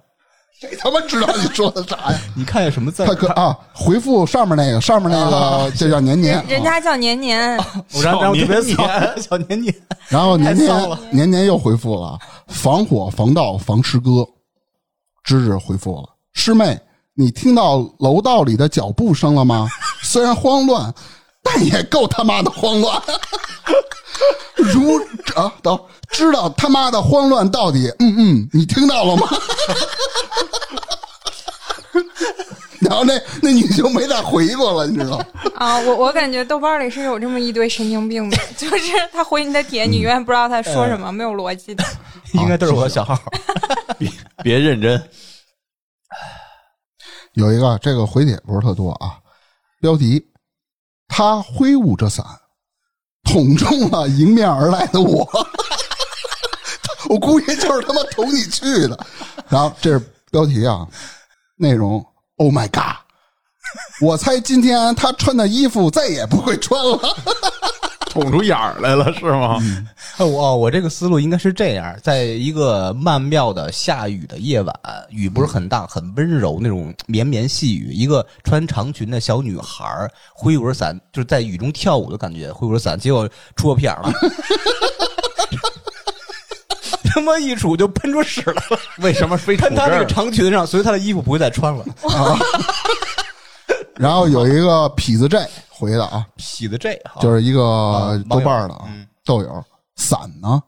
[0.70, 2.18] 谁他妈知道你说的啥呀？
[2.34, 3.06] 你看见什么字儿？
[3.06, 7.56] 他可啊，回复上面那个，上面那个 就叫年年，人家叫年年，
[7.92, 9.74] 我让让特别小骚，小年年。
[10.08, 14.26] 然后年年年年又回复了，防火防盗防师哥，
[15.24, 16.78] 芝芝回复了，师妹，
[17.14, 19.68] 你听到楼道里的脚步声了吗？
[20.02, 20.92] 虽然慌乱，
[21.42, 23.00] 但也够他妈的慌乱。
[24.56, 24.96] 如
[25.34, 25.78] 啊，等
[26.10, 29.28] 知道他妈的慌乱到底，嗯嗯，你听到了吗？
[32.80, 35.16] 然后那那女就没再回过了，你知道？
[35.56, 41.82] 啊，我我感觉豆瓣里是有这么一堆神经病的， 就是他回你的帖，你永远不知道他说什么，没有逻辑的。
[42.34, 43.18] 应该都是我的小号。
[43.98, 44.10] 别
[44.42, 45.02] 别认真，
[47.34, 49.16] 有一个这个回帖不是特多啊，
[49.80, 50.22] 标题：
[51.08, 52.24] 他挥舞着伞，
[53.24, 55.28] 捅中了迎面而来的我。
[57.08, 59.06] 我估计就是他妈捅你去的。
[59.48, 60.86] 然后这是标题啊，
[61.56, 62.04] 内容
[62.36, 62.96] ：Oh my god！
[64.00, 67.16] 我猜今天他穿的衣服再也不会穿了。
[68.14, 69.58] 捅出眼儿来了是吗？
[70.18, 74.72] 我我这个思路应该是这样：在一个曼妙的下雨的夜晚，
[75.10, 84.12] 雨不是很大，很温柔那种绵绵细雨，一个穿长裙的小女孩儿挥舞着伞，就是在雨中跳舞的感觉，挥舞着伞，结果出个屁眼了。
[87.12, 90.06] 他妈一杵就喷出屎来了，为什么非喷他那个？
[90.06, 91.84] 长裙上，所以他的衣服不会再穿了。
[93.98, 98.88] 然后有一个痞子 J 回的啊，痞子这好就是一个啊豆瓣的啊
[99.24, 99.64] 豆友
[99.96, 100.62] 伞呢。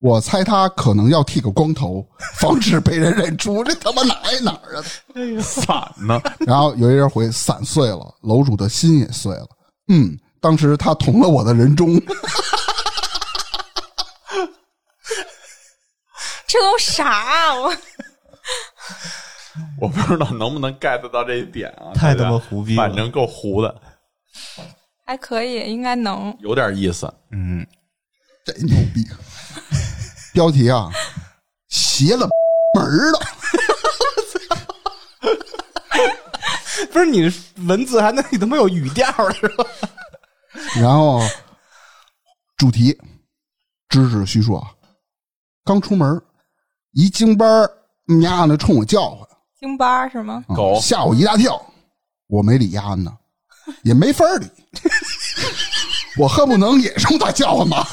[0.00, 2.06] 我猜他可能要剃个光头，
[2.38, 3.64] 防止被人认出。
[3.64, 4.82] 这他妈哪儿哪儿啊？
[5.42, 6.20] 伞呢？
[6.46, 9.48] 然后有一人回伞碎了，楼主的心也碎了。
[9.88, 11.98] 嗯，当时他捅了我的人中。
[16.46, 17.54] 这都啥啊？
[17.54, 17.72] 我
[19.80, 21.92] 我不知道能不能 get 到这一点啊！
[21.94, 23.80] 太他妈胡逼了反正够糊的，
[25.04, 26.36] 还可以，应该能。
[26.40, 27.12] 有点意思。
[27.30, 27.66] 嗯，
[28.44, 29.04] 这牛逼！
[30.32, 30.90] 标题啊，
[31.68, 32.28] 邪了
[32.74, 33.18] 门儿了。
[36.92, 37.30] 不是你
[37.66, 39.64] 文字还能你他妈有语调是吧？
[40.76, 41.20] 然后
[42.56, 42.98] 主题，
[43.88, 44.70] 知识叙述啊，
[45.64, 46.22] 刚出门，
[46.92, 47.70] 一京班儿
[48.22, 50.44] 丫的冲我叫唤，京巴是吗？
[50.48, 51.60] 啊狗吓我一大跳，
[52.28, 53.12] 我没理丫呢，
[53.82, 54.46] 也没法理，
[56.18, 57.86] 我恨不能也冲他叫唤吧。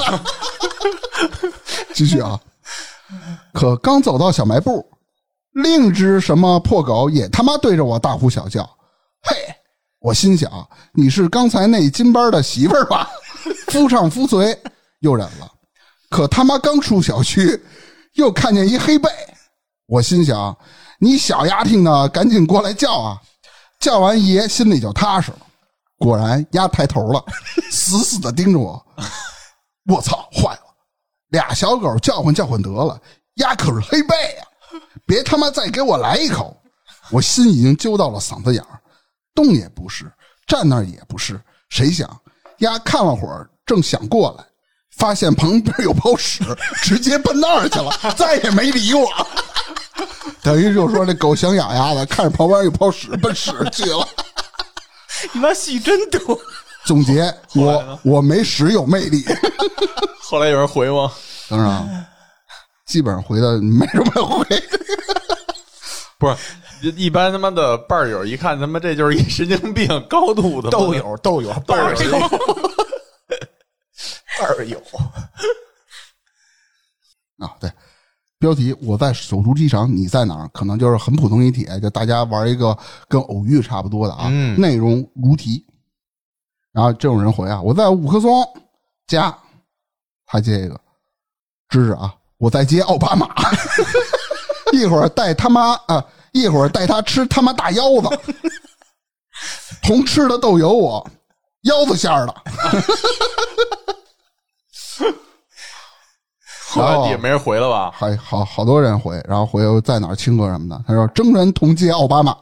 [1.93, 2.39] 继续啊，
[3.53, 4.85] 可刚走到小卖部，
[5.51, 8.63] 另一只什么破狗也他妈对着我大呼小叫，
[9.21, 9.35] 嘿！
[9.99, 10.51] 我心想，
[10.93, 13.09] 你是刚才那金班的媳妇儿吧？
[13.71, 14.57] 夫唱妇随，
[14.99, 15.49] 又忍了。
[16.09, 17.57] 可他妈刚出小区，
[18.15, 19.09] 又看见一黑背，
[19.87, 20.55] 我心想，
[21.03, 23.21] 你小丫听的，赶紧过来叫啊！
[23.77, 25.39] 叫完爷心里就踏实了。
[25.97, 27.21] 果然，丫抬头了，
[27.69, 28.81] 死死的盯着我。
[29.87, 30.61] 我操，坏了！
[31.27, 32.97] 俩小狗叫唤叫唤得了，
[33.35, 36.55] 丫可是黑背呀、别他妈再给我来一口！
[37.11, 38.79] 我心已经揪到了嗓子眼儿，
[39.35, 40.09] 动也不是，
[40.47, 41.37] 站那儿也不是。
[41.67, 42.09] 谁想，
[42.59, 44.45] 丫看了会儿，正想过来，
[44.95, 46.45] 发现旁边有泡屎，
[46.81, 49.09] 直接奔那儿去了， 再也没理我。
[50.41, 54.07] 等于就是说，这狗想咬鸭子，看着旁边有泡屎，奔屎去了。
[55.33, 56.39] 你妈戏真多。
[56.85, 59.23] 总结，我我没屎有魅力。
[60.21, 61.11] 后来有人回吗？
[61.47, 62.05] 当然，
[62.85, 64.45] 基本上回的没什么回。
[66.17, 66.27] 不
[66.81, 72.19] 是，一般他妈的伴儿友一看他妈这就是一神经病，高度的豆友，豆友，伴友友，
[74.41, 74.81] 二友，
[77.37, 77.71] 啊，对，
[78.43, 80.49] 标题我在首都机场，你在哪儿？
[80.49, 82.77] 可能就是很普通一帖，就大家玩一个
[83.07, 85.65] 跟偶遇差不多的啊，嗯内容如题。
[86.73, 88.45] 然后这种人回啊，我在五棵松
[89.07, 89.33] 加，
[90.25, 90.77] 他接一个，
[91.69, 93.33] 知识啊，我在接奥巴马，
[94.73, 98.09] 一会儿带他妈啊，一会儿带他吃他妈大腰子，
[99.81, 101.09] 同吃的豆油我，
[101.61, 102.35] 腰子馅儿的。
[106.81, 107.91] 后来也没人回了吧？
[107.91, 110.83] 还好好多人回，然后回又在哪儿亲哥什么的。
[110.87, 112.37] 他说征人同接奥巴马。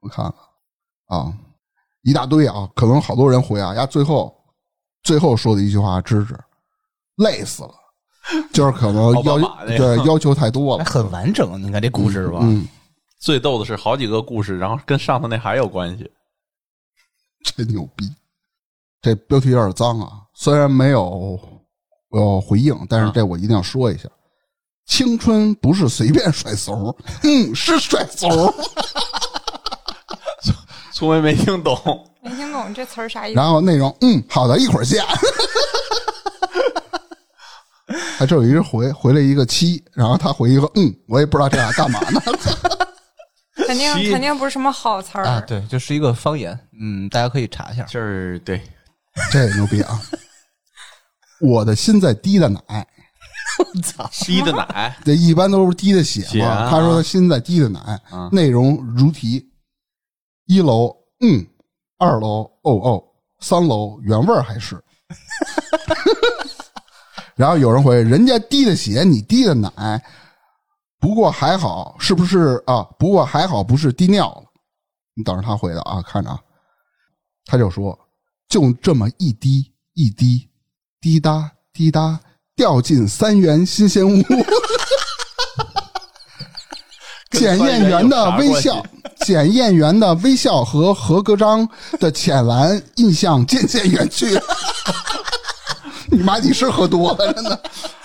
[0.00, 0.32] 我看看
[1.18, 1.32] 啊，
[2.02, 3.74] 一大堆啊，可能好多人回啊。
[3.74, 4.34] 呀，最后
[5.02, 6.38] 最后说的一句话，芝芝
[7.16, 7.74] 累死了，
[8.52, 10.84] 就是可能要对要求太多了。
[10.86, 11.60] 很完整。
[11.62, 12.38] 你看这故事是吧？
[12.42, 12.66] 嗯，
[13.18, 16.10] 最逗的是好几个故事，然后跟上头那还有关系。
[17.42, 18.04] 真牛逼！
[19.00, 21.38] 这标题有点脏啊，虽然没有
[22.10, 24.08] 呃回应，但是这我一定要说一下：
[24.86, 28.30] 青春不是随便甩怂，嗯，是甩怂。
[30.92, 31.78] 聪明没听懂，
[32.22, 33.36] 没听懂这词儿啥意思？
[33.36, 35.00] 然后内容，嗯，好的，一会儿见。
[38.18, 42.20] 还 这有一人回回了一个七，然后他回一个嗯，我也不知道这俩干嘛呢。
[43.66, 45.24] 肯定肯定不是什么好词儿。
[45.24, 46.58] 啊，对，就是一个方言。
[46.80, 47.84] 嗯，大家可以查一下。
[47.84, 48.60] 就是对，
[49.30, 50.00] 这牛逼啊！
[51.40, 52.60] 我的心在滴的奶，
[53.58, 56.28] 我操滴的奶，这一般都是滴的血嘛。
[56.28, 59.48] 血啊他说他心在滴的奶，嗯内容如题：
[60.46, 61.46] 一楼嗯，
[61.98, 63.04] 二楼哦哦，
[63.40, 64.82] 三楼原味儿还是。
[67.36, 70.02] 然后有人回，人家滴的血，你滴的奶，
[70.98, 72.82] 不过还好，是不是啊？
[72.98, 74.42] 不过还好，不是滴尿了。
[75.14, 76.40] 你等着他回的啊，看着啊，
[77.44, 77.96] 他就说，
[78.48, 80.48] 就这么一滴一滴，
[81.00, 82.18] 滴答滴答，
[82.56, 84.22] 掉进三元新鲜屋。
[87.30, 88.82] 检验员的微笑，
[89.20, 91.68] 检验员的微笑和合格章
[92.00, 94.26] 的浅蓝印象渐渐远去。
[96.10, 97.60] 你妈，你是喝多了，真的。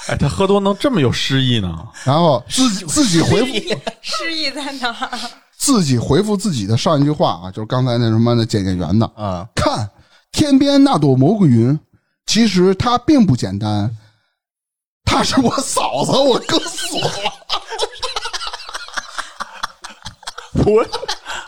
[0.08, 1.74] 哎，他喝多能这么有诗意呢？
[2.04, 3.54] 然后自己自己回复
[4.02, 5.10] 诗意在哪儿？
[5.58, 9.90] 自己回复自己的上一句话啊，就是刚才那什么的检验员的，啊，看
[10.34, 11.80] 天边那朵蘑菇云，
[12.26, 13.96] 其实它并不简单，
[15.06, 17.10] 她是我嫂子，我哥死了。
[20.66, 20.86] 我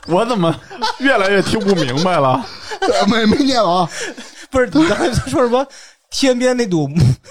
[0.07, 0.55] 我怎么
[0.99, 2.45] 越来越听不明白了？
[3.07, 3.89] 没没念完啊，
[4.51, 5.65] 不是，你刚才说什么？
[6.11, 6.87] 天边那朵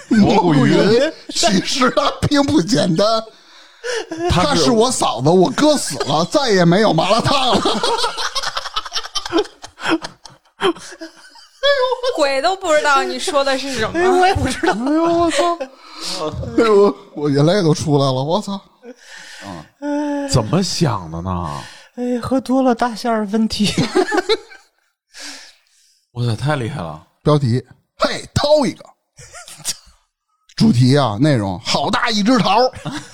[0.09, 3.23] 蘑菇云其实它并不简单，
[4.29, 7.61] 她是我嫂子，我哥死了，再也没有麻辣烫了。
[12.15, 14.19] 鬼都不知道你说的是什么。
[14.19, 14.73] 我也不知道。
[14.73, 15.57] 哎呦我操！
[16.57, 18.59] 哎呦，我眼泪都出来了，我操！
[19.79, 21.61] 嗯怎么想的呢？
[21.95, 23.71] 哎，喝多了大馅儿问题。
[26.11, 27.05] 我操，太厉害了！
[27.23, 27.63] 标题：
[27.97, 28.83] 嘿，掏一个。
[30.55, 32.59] 主题啊，内容：好大一只桃。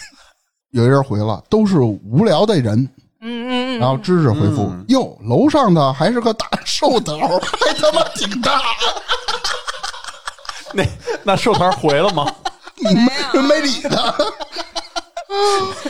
[0.71, 2.87] 有一人回了，都是无聊的人。
[3.21, 8.61] 嗯嗯嗯然后知识回复：“哟，楼上的还是个大寿桃，还他妈挺大，
[10.73, 10.83] 那
[11.23, 12.25] 那寿桃回了吗？
[12.81, 14.15] 没没理他。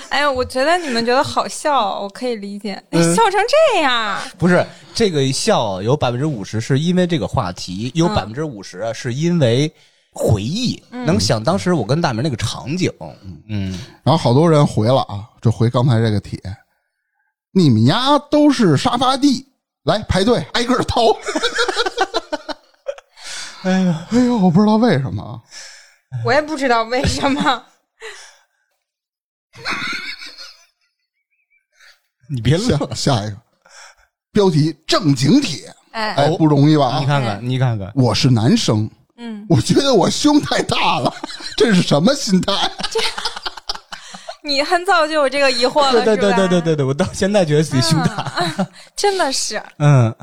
[0.09, 2.75] 哎呀，我觉得你们觉得好笑，我可以理解。
[2.91, 3.39] 笑成
[3.73, 9.73] 这样，不是这个笑有百分之五十是因为这个话题，有嗯百分之五十是因为
[10.11, 12.91] 回忆，能想当时我跟大明那个场景。
[13.47, 16.37] 嗯，然后好多人回了啊，就回刚才这个帖，
[17.51, 19.47] 你们家都是沙发地，
[19.83, 21.01] 来排队挨个掏。
[23.63, 25.37] 哎呀，哎呦，我不知道为什么啊，
[26.25, 27.65] 我也不知道为什么。
[32.29, 33.37] 你别乐了，下一个
[34.31, 36.87] 标题正经帖，哎，哎，不容易吧？
[36.87, 41.13] 啊，你看看，你看看，我是男生，嗯，我觉得我胸太大了，
[41.57, 42.53] 这是什么心态？
[44.43, 48.69] 你很早就有这个疑惑了，对对对是吧对对对对，我到现在觉得自己胸大。
[48.95, 49.61] 真的是。
[49.77, 50.13] 嗯，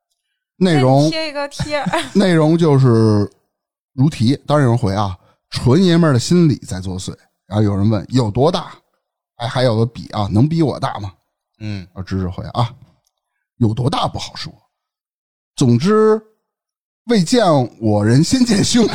[0.56, 1.84] 内容贴一个贴，
[2.14, 3.30] 内容就是
[3.94, 5.16] 如题，当然有人回啊，
[5.50, 7.14] 纯爷们儿的心理在作祟。
[7.46, 8.72] 然后有人问有多大？
[9.36, 11.12] 哎，还有个比啊，能比我大吗？
[11.60, 12.70] 嗯，啊，知识回啊，
[13.58, 14.52] 有多大不好说。
[15.54, 16.20] 总之，
[17.06, 17.44] 未见
[17.80, 18.86] 我人先见胸。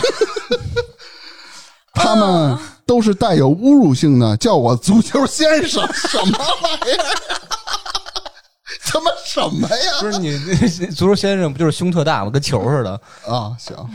[1.94, 7.06] 他们都是带有侮辱性的，叫我足球先生，什么玩意儿？
[8.86, 10.00] 他妈什么呀？
[10.02, 10.38] 不是你
[10.92, 12.32] 足球先生不就是胸特大吗？
[12.32, 12.92] 跟球似的。
[13.26, 13.76] 啊，行，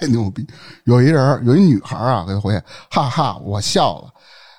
[0.00, 0.46] 这牛逼！
[0.84, 4.12] 有一人，有一女孩啊，给他回，哈哈，我笑了。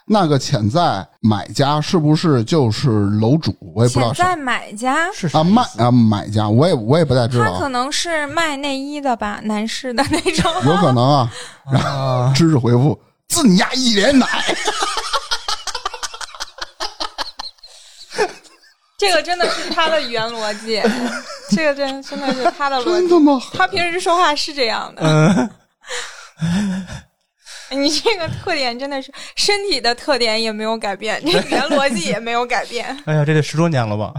[0.09, 3.53] 那个潜在买家是不是就是楼主？
[3.75, 10.49] 我也不知道潜在买家，是啊，卖啊买家，我也我也不太知道啊，他可能是卖内衣的吧，男士的那种。
[10.63, 11.29] 有可能啊。
[11.65, 14.25] 啊，知识回复：自你家一脸奶，
[18.97, 20.81] 这个真的是他的语言逻辑，
[21.51, 22.91] 这个真真的是他的逻辑。
[22.91, 25.49] 真他妈他平时说话是这样的。
[27.71, 32.85] 你这个特点真的是身体的特点也没有改变，这语言逻辑也没有改变。
[33.05, 34.13] 哎呀，这得十多年了吧？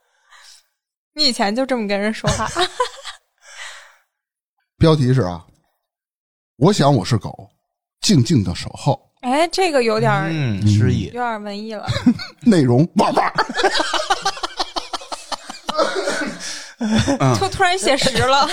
[1.14, 2.48] 你以前就这么跟人说话，
[4.78, 5.44] 标题是啊，
[6.56, 7.48] 我想我是狗，
[8.00, 9.00] 静静的守候。
[9.22, 11.12] 哎，这个有点、嗯，诗意有。
[11.12, 11.86] 点文艺了。
[12.40, 13.32] 内容汪汪，
[17.38, 18.48] 就突然写实了，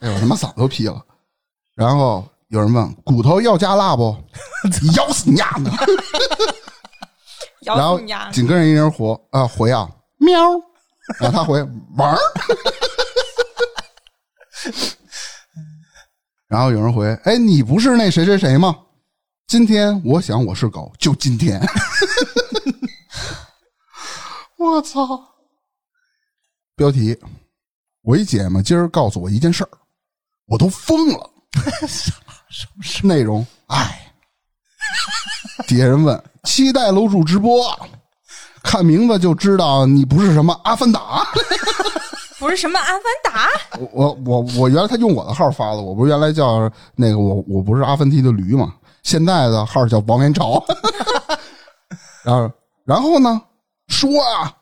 [0.00, 1.04] 哎呦，我他妈嗓子都劈了。
[1.74, 4.16] 然后有人问骨头要加辣不？
[4.96, 5.70] 咬死你丫的！
[7.62, 7.98] 然后！
[8.32, 10.38] 紧跟着一人活啊回啊喵，
[11.20, 11.62] 然后他回
[11.96, 12.18] 玩儿，
[16.48, 18.74] 然后有人回哎你不是那谁谁谁吗？
[19.46, 21.60] 今天我想我是狗，就今天。
[24.56, 25.04] 我操！
[26.74, 27.18] 标题：
[28.02, 29.68] 我一姐们今儿告诉我一件事儿，
[30.46, 31.30] 我都疯了。
[32.50, 33.46] 什么是内容？
[33.66, 34.12] 哎，
[35.66, 37.78] 底下人问：期待楼主直播，
[38.62, 41.26] 看名字就知道你不是什么阿凡达。
[42.38, 50.64] 不是什么阿凡达，我我我我原来他用我的号发的，我不是原来叫那个我我不是阿凡提的驴嘛，现在的号叫王元朝。
[52.22, 52.52] 然后
[52.84, 53.42] 然后呢，
[53.88, 54.54] 说啊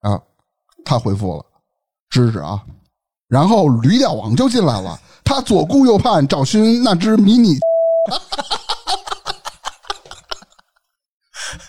[0.00, 0.20] 啊，
[0.84, 1.44] 他回复了，
[2.10, 2.60] 支持啊，
[3.28, 7.58] 然后驴吊王就进来了，他左顾右盼找寻那只迷你，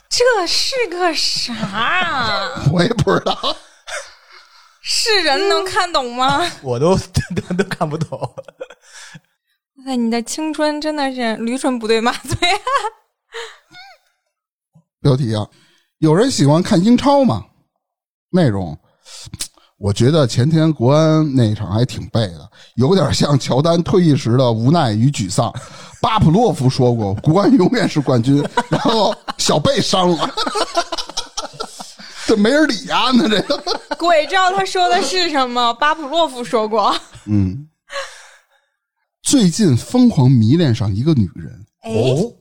[0.09, 2.63] 这是个啥啊？
[2.71, 3.37] 我也不知道。
[4.89, 6.39] 是人能看懂吗？
[6.63, 8.19] 我都都都看不懂。
[9.85, 12.59] 哎，你的青春真的是驴唇不对马嘴啊！
[15.01, 15.47] 标题啊，
[15.99, 17.45] 有人喜欢看英超吗？
[18.29, 18.77] 内容，
[19.77, 25.53] 我觉得前天国安那一场还挺背的，有点像乔丹退役时的无奈与沮丧。
[26.01, 30.29] 巴甫洛夫说过，国安永远是冠军，然后小贝伤了，
[32.25, 35.73] 这没人理啊、那这个，鬼知道他说的是什么。
[35.75, 36.95] 巴甫洛夫说过，
[37.25, 37.67] 嗯，
[39.23, 42.33] 最近疯狂迷恋上一个女人，哦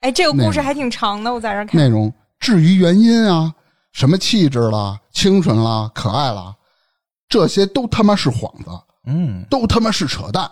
[0.00, 1.80] 哎，这个故事还挺长的，我在这看。
[1.80, 3.52] 内容至于原因啊，
[3.92, 6.54] 什么气质啦、清纯啦、可爱啦，
[7.28, 8.70] 这些都他妈是幌子，
[9.06, 10.50] 嗯，都他妈是扯淡。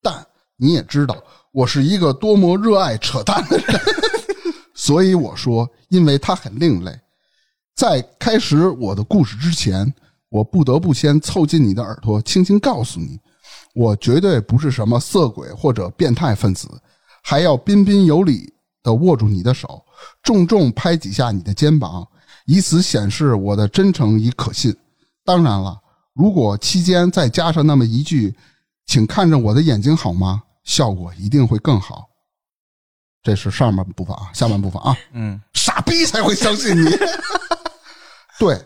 [0.00, 1.16] 但你也知道，
[1.52, 3.80] 我是一个多么热爱扯淡的人，
[4.74, 6.98] 所以我说，因为他很另类。
[7.74, 9.92] 在开始我的故事之前，
[10.30, 13.18] 我不得不先凑近你的耳朵，轻轻告诉你，
[13.74, 16.68] 我绝对不是什么色鬼或者变态分子，
[17.22, 18.52] 还要彬彬有礼
[18.82, 19.80] 的握住你的手，
[20.22, 22.06] 重重拍几下你的肩膀，
[22.46, 24.76] 以此显示我的真诚与可信。
[25.24, 25.78] 当然了，
[26.18, 28.34] 如果期间再加上那么一句
[28.86, 32.08] “请看着我的眼睛好吗”，效果一定会更好。
[33.22, 36.90] 这是上半部分啊，下半部分啊，嗯，傻逼才会相信你。
[38.36, 38.60] 对，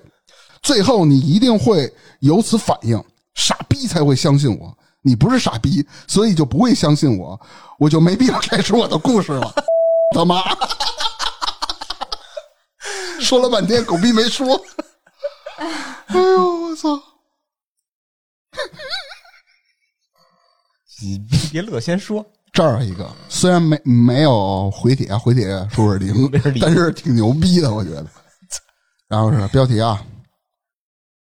[0.62, 3.02] 最后你一定会有此反应，
[3.34, 4.74] 傻逼才会相信我。
[5.02, 7.38] 你不是傻逼，所以就不会相信我，
[7.78, 9.54] 我就没必要开始我的故事了。
[10.16, 10.42] 他妈，
[13.20, 14.58] 说了半天狗逼没说。
[16.06, 16.98] 哎呦我操！
[21.02, 21.18] 你
[21.50, 22.24] 别乐，先说。
[22.52, 28.06] 这儿一个，虽然没没有回帖，回帖数是零 没人理，但是挺牛逼的，我觉得。
[29.08, 30.04] 然后是标题啊，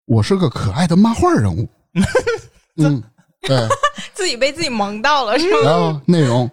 [0.07, 1.69] 我是个可爱的漫画人物。
[2.77, 3.03] 嗯，
[3.43, 3.69] 对。
[4.13, 5.61] 自己被自己萌到了是吗？
[5.65, 6.51] 然后内容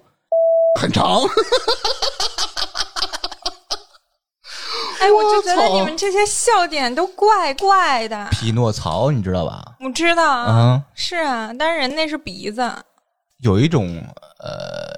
[0.80, 1.22] 很长。
[5.00, 8.28] 哎，我就觉得你们这些笑点都怪怪的。
[8.32, 9.64] 匹诺曹，你知道吧？
[9.80, 12.72] 我知道啊，啊，是啊，但是人那是鼻子。
[13.42, 13.88] 有一种
[14.40, 14.90] 呃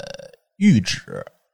[0.57, 1.01] 预指，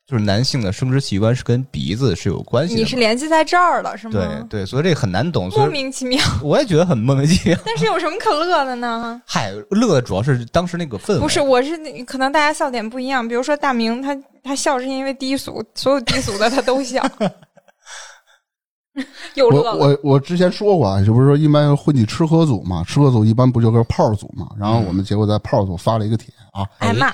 [0.05, 2.79] 就是男性的生殖器官是跟鼻子是有关系的。
[2.79, 4.13] 你是联系在这儿了是吗？
[4.13, 6.23] 对对，所以这个很难懂，莫名其妙。
[6.43, 7.57] 我也觉得很莫名其妙。
[7.65, 9.19] 但是有什么可乐的呢？
[9.25, 13.27] 嗨，乐的主要是当时那个氛围，不是，我是可能大家笑点不一样。
[13.27, 17.03] 比如说大明，他他笑是因为低俗，所有低俗的他都笑。
[19.35, 24.47] 又乐我了，我我之前说过啊，就不是说一般混迹吃喝组嘛，吃喝组一般不就跟炮组嘛？
[24.57, 27.07] 然后我们结果在炮组发了一个帖啊，挨骂。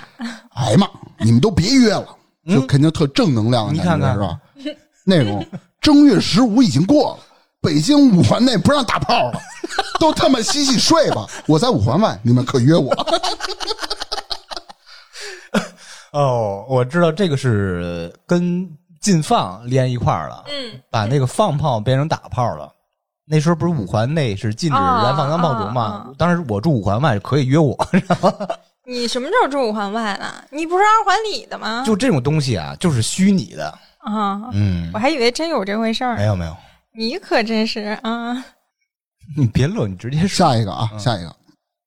[0.53, 0.87] 哎呀妈，
[1.19, 2.07] 你们都别约了，
[2.47, 4.39] 就肯定特正能量的感觉你看看是吧？
[5.03, 5.43] 内容
[5.79, 7.23] 正月十五已经过了，
[7.59, 9.41] 北京五环内不让打炮了，
[9.99, 11.25] 都他妈洗洗睡吧。
[11.47, 12.93] 我在五环外，你们可约我。
[16.13, 18.69] 哦，我知道这个是跟
[19.01, 22.71] 禁放连一块儿了，嗯，把那个放炮变成打炮了。
[23.25, 26.09] 那时候不是五环内是禁止啊燃放钢炮竹啊吗啊？
[26.17, 27.77] 当时我住五环外，可以约我。
[28.85, 30.43] 你什么时候住五环外了？
[30.51, 31.83] 你不是二环里的吗？
[31.85, 33.67] 就这种东西啊，就是虚拟的。
[33.99, 36.15] 啊，嗯我，还以为真有这回事儿。
[36.17, 36.55] 没有没有，
[36.95, 38.33] 你可真是啊！
[39.37, 40.27] 你别乐，你直接说。
[40.27, 41.33] 下一个啊，下一个，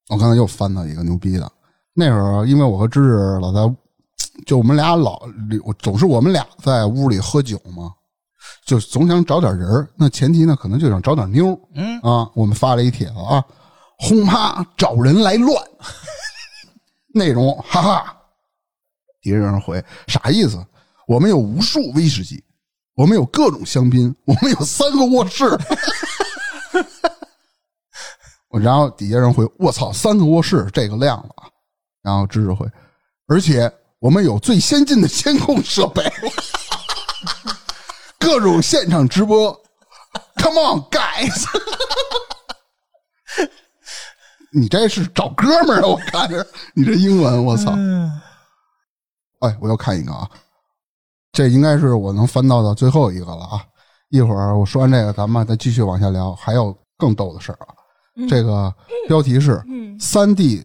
[0.09, 1.51] 我刚才又翻到一个牛逼的。
[1.93, 3.61] 那时候，因为我和芝芝老在，
[4.47, 5.23] 就我们俩老
[5.79, 7.93] 总是我们俩在屋里喝酒嘛，
[8.67, 12.31] 就总想找点人儿那前提呢，可能就想找点妞儿嗯，啊。
[12.35, 13.45] 我们发了一帖子啊，
[13.99, 15.65] 轰趴找人来乱，
[17.15, 18.17] 内容哈哈。
[19.23, 20.63] 底下有人回啥意思？
[21.07, 22.43] 我们有无数威士忌，
[22.95, 25.45] 我们有各种香槟，我们有三个卧室。
[28.49, 31.49] 我 然后底下人回我操，三个卧室这个亮了啊。
[32.03, 32.67] 然后知识回，
[33.27, 33.73] 而且
[34.05, 36.03] 我们有最先进的监控设备，
[38.21, 39.51] 各种现场直播。
[40.37, 41.47] Come on, guys！
[44.53, 45.87] 你这是找哥们儿啊？
[45.87, 47.73] 我看着你这英文，我操！
[49.41, 50.29] 哎，我又看一个啊，
[51.33, 53.65] 这应该是我能翻到的最后一个了啊！
[54.11, 57.73] 一会儿我说完这个，咱们再继续往下聊，还有更逗的事儿啊。
[58.29, 58.71] 这个
[59.09, 60.63] 标题是嗯“三 D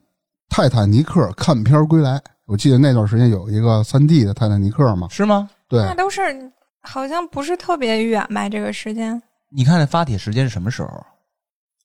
[0.49, 2.21] 泰坦尼克看片儿归来”。
[2.49, 5.47] 我记得那段时间有一个三 D 的泰坦尼克嘛，是吗？
[5.67, 8.49] 对，那都是好像不是特别远吧？
[8.49, 9.21] 这个时间
[9.51, 11.05] 你看那发帖时间是什么时候？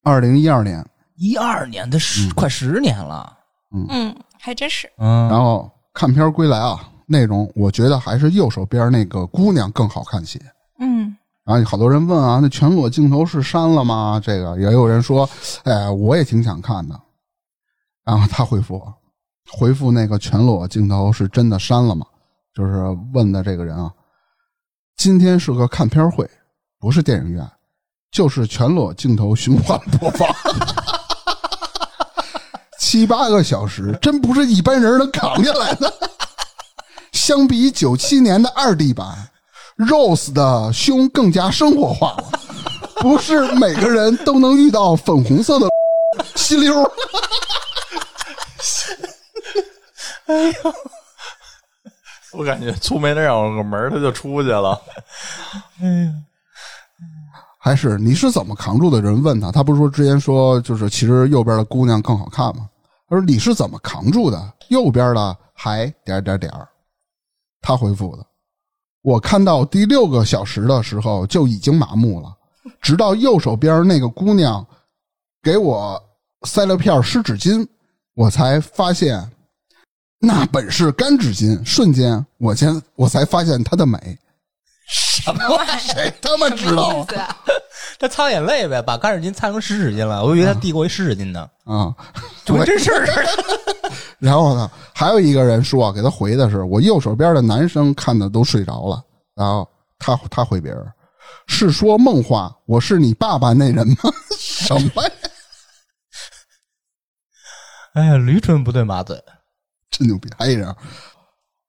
[0.02, 0.82] 二零一二年，
[1.16, 3.36] 一二年的十、快十年了。
[3.90, 4.90] 嗯，还真是。
[4.96, 10.40] 嗯，然后看片归来啊，内容我觉得还是右手边那个姑娘更好看些。
[10.78, 14.18] 嗯，然后好多人问啊，那全裸镜头是删了吗？
[14.24, 15.28] 这个也有人说，
[15.64, 16.98] 哎，我也挺想看的。
[18.02, 18.94] 然后他回复我，
[19.50, 22.06] 回复那个全裸镜头是真的删了吗？
[22.54, 23.90] 就是问的这个人啊，
[24.96, 26.28] 今天是个看片会，
[26.78, 27.44] 不是电影院，
[28.12, 30.28] 就是全裸镜头循环播放，
[32.78, 35.92] 七八个小时，真不是一般人能扛下来的。
[37.12, 39.30] 相比九七年的二 D 版
[39.78, 42.30] ，Rose 的胸更加生活化了，
[43.00, 45.68] 不是每个人都能遇到粉红色的
[46.36, 46.82] 吸溜
[50.26, 50.74] 儿。
[52.32, 54.80] 我感觉出没那两个门他就出去了。
[55.80, 56.12] 哎呀
[57.58, 59.00] 还是你是怎么扛住的？
[59.00, 62.68] 人问他，他不是说之前说就是其实右边的姑娘更好看吗？
[63.08, 64.52] 他说你是怎么扛住的？
[64.68, 66.68] 右边的还点点点儿。
[67.62, 68.26] 他回复的，
[69.00, 72.36] 我看到第六个小时的时候就已经麻木了，
[72.82, 74.66] 直到右手边那个姑娘
[75.42, 75.98] 给我
[76.42, 77.66] 塞了片湿纸巾，
[78.12, 79.26] 我才发现
[80.24, 81.62] 那本是干纸巾。
[81.64, 83.98] 瞬间，我先我才发现它的美。
[84.86, 85.78] 什么玩意儿？
[85.80, 86.82] 谁他妈知道
[87.16, 87.36] 啊？
[87.98, 90.22] 他擦眼泪呗，把干纸巾擦成湿纸巾了。
[90.24, 91.94] 我以为他递过一湿纸巾呢，啊，
[92.44, 93.92] 就跟真事儿似的。
[94.18, 99.02] 然后呢，还有一个人说给他回的是我右手边的男生看的都睡着了，
[99.34, 99.66] 然后
[99.98, 100.84] 他他回别人
[101.46, 104.12] 是说梦话，我是你爸爸那人吗？
[104.36, 105.10] 什么呀？
[107.94, 109.16] 哎呀，驴唇不对马嘴。
[109.96, 110.28] 真牛逼！
[110.36, 110.74] 还一人，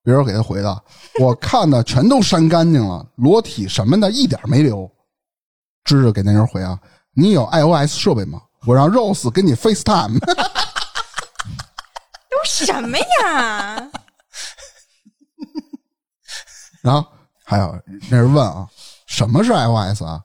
[0.04, 0.84] 别人给他回的，
[1.20, 4.92] 我看的全都删干净了，裸体什么的一点没留。
[5.84, 6.80] 芝芝给那人回啊，
[7.14, 8.42] 你有 iOS 设备吗？
[8.66, 10.18] 我让 Rose 给你 FaceTime。
[12.28, 13.92] 都什么呀？
[16.82, 17.06] 然后
[17.44, 18.68] 还有那人问啊，
[19.06, 20.24] 什么是 iOS 啊？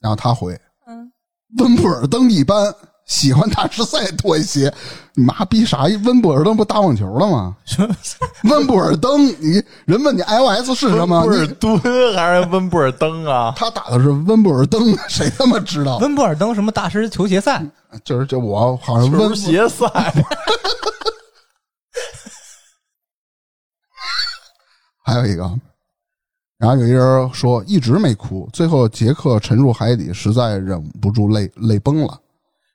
[0.00, 1.12] 然后他回，嗯，
[1.58, 2.74] 温布尔登一般，
[3.06, 4.72] 喜欢大师赛拖鞋。
[5.16, 5.84] 你妈逼啥？
[6.04, 7.56] 温布尔登不打网球了吗？
[8.50, 11.20] 温布尔登，你人问你 iOS 是什么？
[11.20, 13.52] 温布尔你敦还是温布尔登啊？
[13.56, 15.98] 他打的是温布尔登， 谁他妈知道？
[15.98, 17.64] 温布尔登什么大师球鞋赛？
[18.02, 19.86] 就是就我好像温球鞋赛，
[25.04, 25.42] 还有一个，
[26.58, 32.18] 然后有一人说一直没哭，最后杰克沉入海底，实在忍不住泪泪崩了。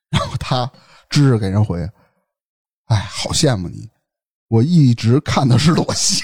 [0.10, 0.72] 然后他
[1.10, 1.80] 支着给人回
[2.88, 3.89] ：“哎，好羡慕你，
[4.47, 6.24] 我一直看的是裸戏。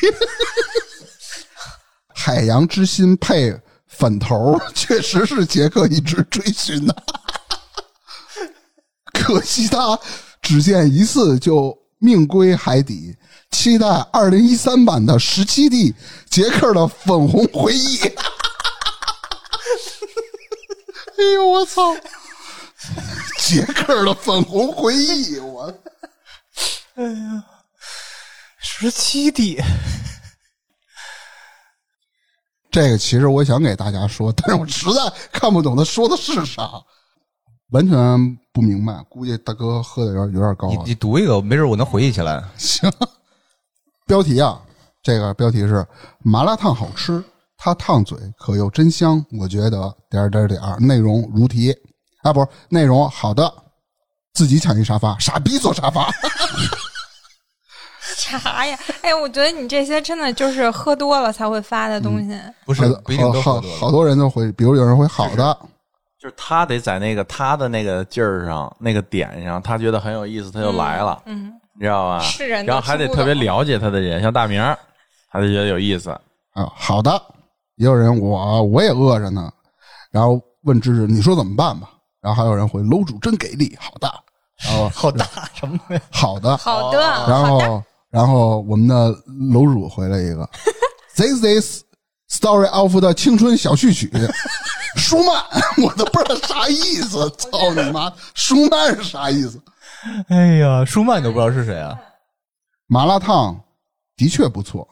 [2.13, 3.55] 海洋之心配
[3.87, 7.03] 粉头，确实是杰克一直追寻的，
[9.13, 9.99] 可惜他
[10.41, 13.15] 只见一次就命归海底。
[13.51, 15.93] 期待二零一三版的十七 D
[16.29, 17.99] 杰克的粉红回忆。
[21.17, 21.95] 哎呦我操！
[23.45, 25.71] 杰克的粉红回忆，我
[26.95, 27.45] 哎呀
[28.57, 29.61] 十七弟
[32.71, 36.71] 这个其实我想给大家说，但是我实在看不懂他说的是啥，
[37.69, 39.05] 完全不明白。
[39.07, 40.77] 估计大哥喝的有点有点高你。
[40.83, 42.43] 你读一个，没准我能回忆起来。
[42.57, 42.91] 行，
[44.07, 44.59] 标题啊，
[45.03, 45.85] 这个标题是
[46.17, 47.23] 麻辣烫好吃，
[47.57, 50.79] 它烫嘴可又真香，我觉得点儿点儿点儿。
[50.79, 51.73] 内容如题
[52.25, 53.53] 啊，不是内容好的，
[54.33, 56.11] 自己抢一沙发，傻逼坐沙发。
[58.17, 58.77] 啥呀？
[59.03, 62.35] 哎，我觉得你这些真的就是喝多了才会发的东西。
[62.65, 65.55] 不是不一定都好喝多了好多人都会，比如有人会好的，
[66.19, 72.19] 就是他得在那个他的那个劲儿上、那个点上，他觉得很有意思，他就来了，嗯，你知道吧？
[72.21, 74.75] 是人然后还得特别了解他的人，像大明儿，
[75.31, 76.09] 他就觉得有意思。
[76.53, 77.21] 啊，好的，
[77.75, 79.51] 也有人我我也饿着呢，
[80.09, 81.89] 然后问芝芝你说怎么办吧，
[82.25, 84.11] 然后还有人回楼主真给力，好的，
[84.65, 86.01] 然后 好大什么呀？
[86.09, 86.97] 好的，好的，
[87.29, 89.09] 然，后然后我们的
[89.51, 90.49] 楼主回了一个，
[91.15, 91.83] This is
[92.27, 94.11] story of 的青春小序曲，
[94.95, 95.35] 舒曼，
[95.85, 99.61] 我都不知道啥意思，操你妈，舒曼是啥意思？
[100.29, 101.95] 哎呀，舒曼你都不知道是谁啊？
[102.87, 103.55] 麻辣烫
[104.17, 104.87] 的确不错，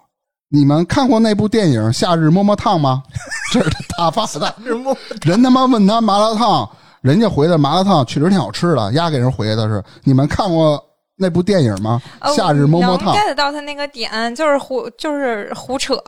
[0.49, 3.01] 你们看过那部电影《夏日么么烫》吗？
[3.51, 4.55] 这是他发的，
[5.23, 6.69] 人他妈问他麻辣烫，
[7.03, 10.81] 人家回的麻辣烫确实挺好吃的，丫给人回的是你们看过
[11.17, 12.01] 那部电影吗？
[12.21, 13.15] 哦夏日摸摸烫能。
[13.15, 16.01] get 到他那个点，就是胡，就是胡扯。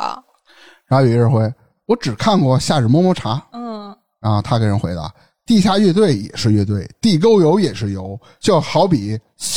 [0.88, 1.54] 然后有一人回
[1.86, 5.14] 我只看过《夏日摸摸茶》，嗯，然后他给人回答：
[5.46, 9.56] 地下乐队也是乐队，地沟油也是油，就好比咻，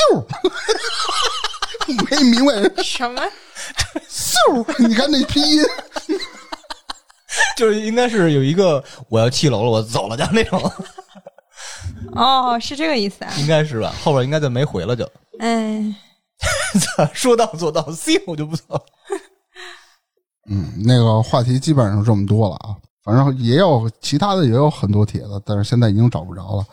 [2.11, 3.23] 没明白什么？
[4.11, 5.63] 咻，你看那拼音。
[7.57, 10.61] 就是应该是有一个我要弃楼了，我走了的那种，
[12.13, 13.33] 哦，是这个意思啊？
[13.39, 13.93] 应该是吧？
[14.03, 15.95] 后边应该就没回了就，哎，
[17.13, 18.81] 说到做到，，C 我就不走。
[20.51, 26.65] 嗯，那个话题基本上这么多了啊，反正也有其他的也有很多帖子，但是现在已经找不着了。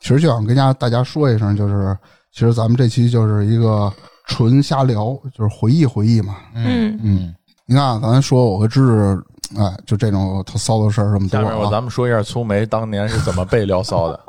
[0.00, 1.96] 其实就想跟家大家说一声，就是
[2.32, 3.92] 其实咱们这期就是一个
[4.26, 5.06] 纯瞎聊，
[5.36, 6.36] 就是回忆回忆嘛。
[6.54, 7.34] 嗯，嗯，
[7.66, 11.42] 你看啊咱说我和芝芝，哎，就这种特骚的事儿这么多啊。
[11.42, 14.20] 下面我咱们说一下粗梅当年是怎么被聊骚的。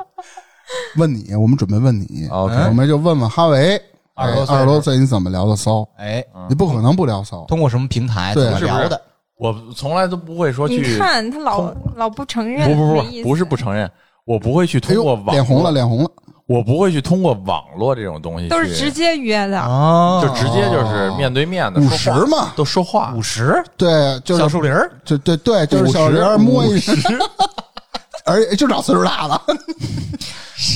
[0.96, 2.28] 问你，我们准备问你。
[2.30, 3.76] OK 我们就问问哈维，
[4.14, 5.86] 哎二十多岁二十多岁你怎么聊的骚？
[5.96, 7.44] 哎，你不可能不聊骚。
[7.46, 9.00] 通过什么平台对聊的？
[9.36, 13.22] 我从来都不会说你去，看他老老不承认，不不没意思。
[13.22, 13.90] 不不是不承认，
[14.24, 16.10] 我不会去哎通过网，脸红了，，脸红了。
[16.46, 19.60] 我不会去通过网络这种东西去，都是直接约的。
[19.60, 20.20] 哦。
[20.20, 22.20] 就直接就是面对面的五说话。
[22.20, 22.52] 十嘛。
[22.56, 23.14] 都说话。
[23.16, 23.62] 五十？
[23.76, 26.92] 对，就是小树林儿，就对对，就是小玲儿摸一十，
[28.26, 29.40] 而且就找岁数大的。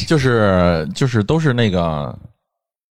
[0.07, 2.17] 就是就是都是那个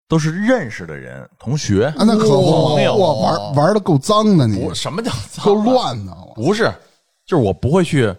[0.08, 6.16] 都是认识的人，同学，啊，那可不，朋友哇，玩玩的够脏的你不，什么叫脏啊够乱的。
[6.36, 6.72] 不是，
[7.26, 8.14] 就是我不会去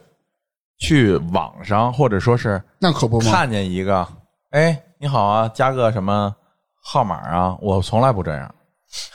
[0.78, 3.30] 去网上或者说是那可不嘛。
[3.30, 4.06] 看见一个，
[4.50, 6.34] 哎，你好啊，加个什么
[6.82, 7.56] 号码啊？
[7.60, 8.52] 我从来不这样，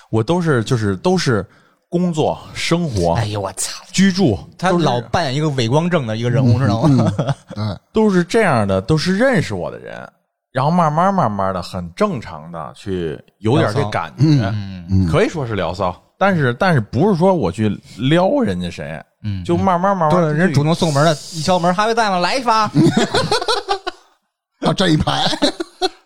[0.10, 1.46] 我都是就是都是
[1.90, 3.84] 工作、生活、哎呦我操！
[3.92, 7.12] 居住，他都老扮演一个伪光正的一个人物，知道吗？
[7.18, 10.08] 对， 都是这样的，都是认识我的人，
[10.52, 14.54] 然后慢慢慢慢的，很正常的去有点这感觉，
[14.90, 22.20] 嗯可以说是聊骚，但是但是不是说我去撩人家谁，嗯，就慢慢慢慢对，人主动送门的， 一敲门，哈维在吗？
[22.20, 22.70] 来一发。
[24.62, 25.26] 啊，这一排，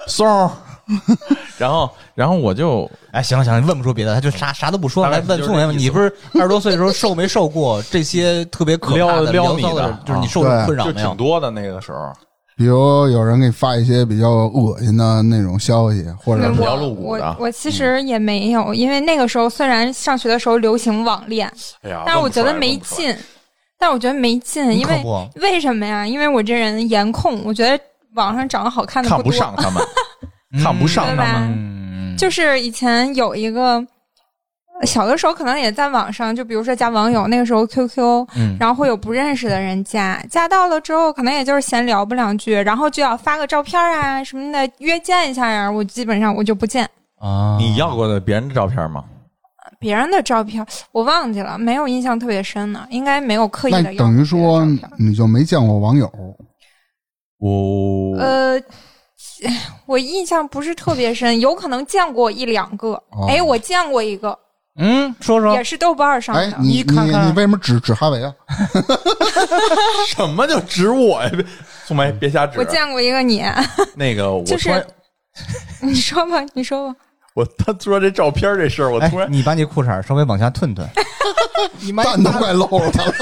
[0.07, 0.49] 送，
[1.57, 5.07] 然后然后我就哎，行了行了，问不出别的，他就啥啥都不说。
[5.07, 11.17] 来问宋爷们，这意思你不是二十多岁的时候受没受过这些特别可怕的撩撩骚你的就是你啊受的困扰没有挺？
[11.17, 12.11] 多的那个时候，
[12.57, 22.77] 比如有人给你发一些比较恶心的那种消息，或者是比较我我露骨的我其实也没有，因为那个时候虽然上学的时候流行网恋，哎呀，但是我觉得没。
[22.77, 23.15] 劲。
[23.79, 25.03] 但是我觉得没劲，因为
[25.41, 26.07] 为什么呀？
[26.07, 27.77] 因为我这人颜控，我觉得
[28.13, 29.21] 网上长得好看的看。
[29.21, 29.83] 不上他们，
[30.61, 31.25] 看不上他们。
[31.55, 33.85] 嗯，就是以前有一个
[34.85, 46.83] 小的时候，可能也在网上，就比如说加网友，那个时候 QQ，嗯然后会有不认识的人加，加到了之后，可能也就是闲聊不两句，然后就要发个照片啊什么的约见一下呀，我基本上我就不见。
[47.19, 49.05] 啊，你要过的别人的照片吗？
[49.79, 53.95] 别人的照片我忘记了，没有印象特别深呢，应该没有刻意那的。
[53.95, 54.65] 等于说
[54.97, 56.09] 你就没见过网友，
[57.37, 58.57] 我呃，
[59.85, 62.89] 我印象不是特别深，有可能见过一两个。
[63.11, 64.37] 哦哎，我见过一个，
[64.77, 66.41] 嗯，说说也是豆瓣上的，。
[66.41, 68.33] 哎你你看看你为什么指指哈维啊？
[70.07, 71.29] 什么叫指我呀？
[71.33, 71.45] 别
[71.85, 72.57] 宋梅，别瞎指。
[72.59, 73.43] 我见过一个你，
[73.95, 74.85] 那个， 我就是，
[75.81, 76.95] 你说吧，你说吧。
[77.33, 80.85] 我他说这照片这事儿，我哎突然，你把你裤衩稍微往下褪褪，
[81.81, 83.13] 你妈蛋都快露出来了，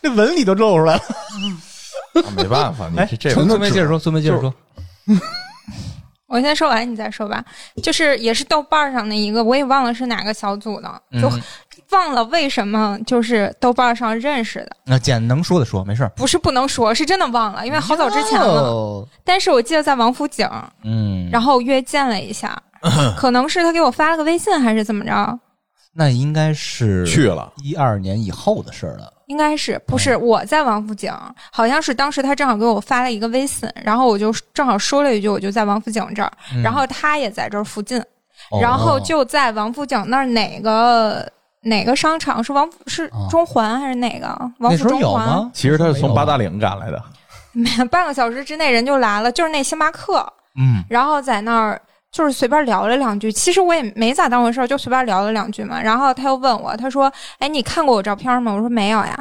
[0.00, 1.00] 这纹理都露出来了。
[2.14, 4.52] 啊没办法，你哎，这这孙全都指孙梅接着说，孙梅接着说，
[6.28, 7.42] 我先说完，你再说吧。
[7.82, 11.42] 就是也是豆瓣上的一个，我也忘了是哪个小组的，就嗯
[11.90, 14.76] 忘了为什么就是豆瓣上认识的。
[14.84, 16.08] 那既然能说的说，没事儿。
[16.10, 19.08] 不是不能说，是真的忘了，因为好早之前了。
[19.24, 20.46] 但是我记得在王府井，
[20.84, 22.54] 嗯，然后约见了一下，
[23.16, 25.40] 可能是他给我发了个微信，还是怎么着？
[25.94, 29.10] 那应该是去了，一二年以后的事儿了。
[29.28, 31.12] 应该是不是我在王府井？
[31.52, 37.98] 好像是当时他正好给我发了一个微信，然后我就正好说了一句，我就在王府井这儿，嗯然后他也在这儿附近，
[38.50, 44.26] 哦然后就在王府井那儿哪个哪个商场是王府是哦中环还是哪个？
[44.58, 45.50] 王那时候有府中环？
[45.52, 47.02] 其实他是从八达岭，岭赶来的。
[47.52, 50.24] 没有，半个小时之内人就来了，就是那星巴克，
[50.56, 55.80] 嗯，然后在那儿就是随便聊了两句，其实我也没咋当回事儿，就随便聊了两句嘛。
[55.80, 59.16] 然后他又问我，他说：“哎，你看过我照片吗？”我说：“没有呀。”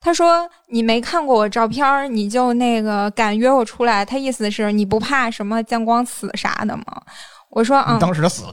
[0.00, 4.04] 他说：“你没看过我照片，你就那个敢约我出来？
[4.04, 6.84] 他意思是你不怕什么见光死啥的吗？”
[7.50, 8.52] 我说：“嗯，当时他死了，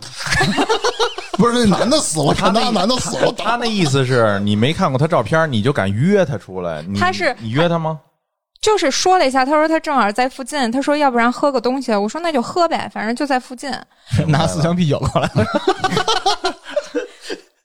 [1.37, 6.83] 不是那男的死了，他那男的死了，他那意思是你没看过他照片，你就敢约他出来？
[6.99, 7.99] 他是你约他吗？
[8.65, 13.71] 就是说了一下，他说他正好在附近，他说要不然喝个东西，我说那就喝呗，反正就在附近。
[14.27, 15.29] 拿四箱啤酒过来。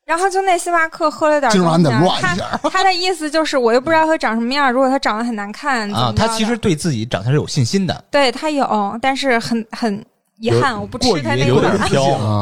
[0.05, 8.05] 然后就那星巴克喝了点今晚得东西啊他乱一下他的意思就是我又不知道他长什么样，如果他长得很难看啊他其实对自己长相是有信心的。
[8.11, 10.05] 对他有，但是很很
[10.38, 11.88] 遗憾，我不吃他那有点款，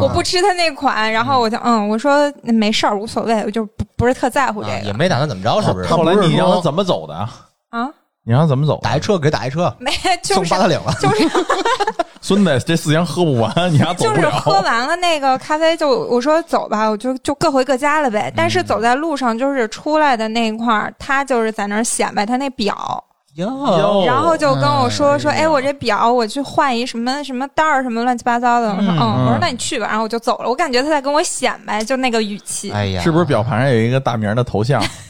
[0.01, 1.13] 我不吃他那款。
[1.13, 5.87] 然后我就嗯，我说没事儿，无所谓，我就不不是特在乎这个啊也没打算怎么着，是不是？
[5.89, 7.31] 后来你让他怎么走的啊？
[7.71, 7.91] 啊，
[8.29, 8.79] 你让他怎么走？
[8.83, 9.91] 打一车给打一车，没
[10.23, 10.93] 就是送八达岭了。
[11.01, 11.27] 就是
[12.21, 14.29] 孙子，这四箱喝不完，你还走就是。
[14.29, 18.31] 喝完了那个咖啡就我说走吧，我就就各回各家了呗。
[18.37, 23.03] 但是走在路上就是出来的那一块儿，他就是在那儿显摆他那表。
[23.37, 28.69] 哟然后就跟我说说，哎我这表我去换一什么什么袋儿，什么乱七八糟的。
[28.69, 30.49] 我说，嗯嗯，我说那你去吧，然后我就走了。
[30.51, 34.85] 我感觉他在跟我显摆，就那个语气，哎呀，是不是表盘上有一个大名的头像？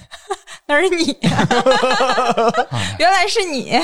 [0.68, 1.16] 那是你，
[2.98, 3.78] 原来是你。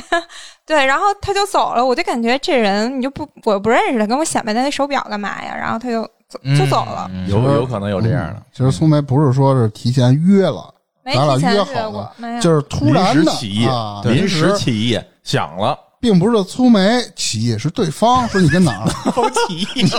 [0.66, 5.55] 对，然后他就走了，我就感觉这人你就不我不认识他，跟我显摆他那手表干嘛呀？
[5.57, 10.72] 然后他就走就走了，嗯有有可能有这样的，其实苏梅不是说是提前约了，
[11.03, 19.64] 没咱俩提前约约好过了，就是突然的临时起意啊，，临时时起意想了，并不是粗梅起义，是对方说你在哪儿好 起义。
[19.87, 19.97] 起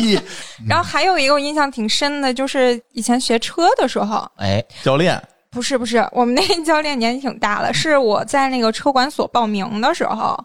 [0.00, 0.20] 义，
[0.68, 5.20] 然后还有一个我印象挺深的，就是以前学车的时候，哎，教练
[5.52, 10.36] 不是不是，我们那 教练年纪挺大了，是我在那个车管所报名的时候，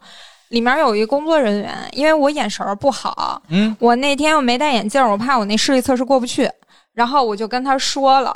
[0.50, 6.50] 里面有一个工作人员，因为我眼神儿不好，嗯，我那天又没戴眼镜儿，我怕我那视力测试过不去，
[6.94, 8.36] 然后我就跟他说了。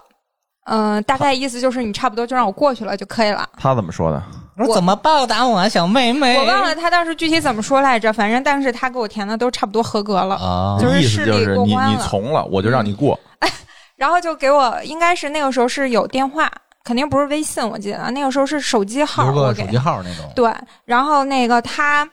[0.65, 3.49] 嗯、大概意思就是你差不多就让我过去了就可以了。
[3.57, 4.23] 他怎么说的？
[4.55, 6.37] 我说怎么报答我啊，小妹妹？
[6.37, 10.35] 我忘了他当时具体怎么说来着，反正但是他给我填的都差不多合格了。
[10.35, 13.19] 啊，就是视力思就是你过关了你从了，我就让你过。
[14.01, 16.51] 然后就给我，应该是那个时候是有电话，
[16.83, 20.27] 肯定不是微信，我记得那个时候是手机号，手机号那种。
[20.35, 20.51] 对，
[20.85, 22.09] 然后那个他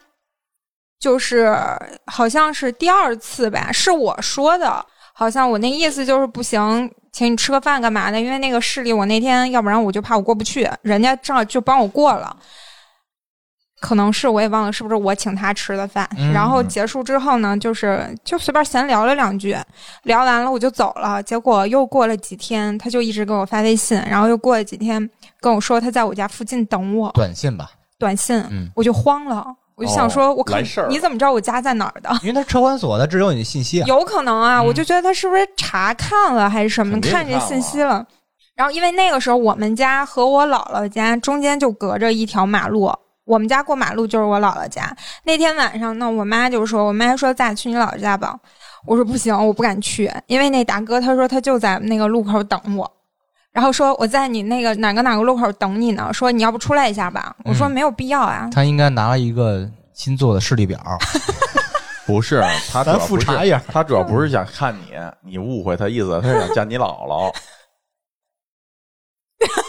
[1.00, 1.56] 就是
[2.04, 4.84] 好像是第二次吧，是我说的，
[5.14, 8.20] 好像我那意思就是不行，请你吃个饭干嘛的？
[8.20, 12.36] 因为那个视力，我那天要不然我就怕我过不去，人家正好就帮我过了。
[13.80, 19.56] 可能是我也忘了是不是我请他吃的饭，嗯然后结束之后呢，就是就随便闲聊了两句，
[20.02, 21.22] 聊完了我就走了。
[21.22, 25.08] 结果又过了几天，他就一直给我发微信，然后又过了几天
[25.40, 32.10] 跟我说他在我家附近等我，短信吧，短信，嗯我就慌了，我就想说，哦我可你怎么知道我家在哪儿的？
[32.22, 33.86] 因为他车管所的只有你信息啊。
[33.86, 38.04] 有可能啊，嗯我就觉得他是不是查看了还是什么，看见信息了。
[38.56, 42.92] 然后因为那个时候我们家和我姥姥家中间就隔着一条马路，
[43.28, 44.96] 我们家过马路就是我姥姥家。
[45.24, 48.34] 那天晚上呢，我妈就说，我妈说咱俩去你姥姥家吧。
[48.86, 52.90] 我说不行，我不敢去，因为那大哥他说他就在那个路口等我。
[53.52, 57.36] 然后说我在你那个哪个哪个路口等你呢，说你要不出来一下吧？
[57.44, 60.80] 我说嗯没有必要啊，他应该拿了一个新做的视力表，
[62.06, 67.34] 不是，他主要不是复查一下他主要不是想看你，你误会他意思，他是想见你姥姥。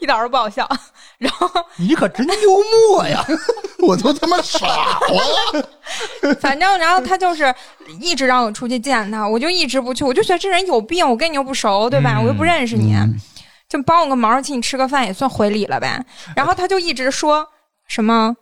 [0.00, 0.68] 一点都不好笑。
[1.18, 3.24] 然后 你可真幽默呀！
[3.86, 5.68] 我都他妈傻了。
[6.40, 7.54] 反正，然后他就是
[8.00, 12.16] 一直让我出去见他，我就一直不去，我就觉得这人有病，我跟你又不熟，对吧？
[12.18, 13.14] 嗯我又不认识你，嗯
[13.68, 16.04] 就帮我个忙，请你吃个饭也算回礼了呗。
[16.36, 17.46] 然后他就一直说
[17.88, 18.34] 什么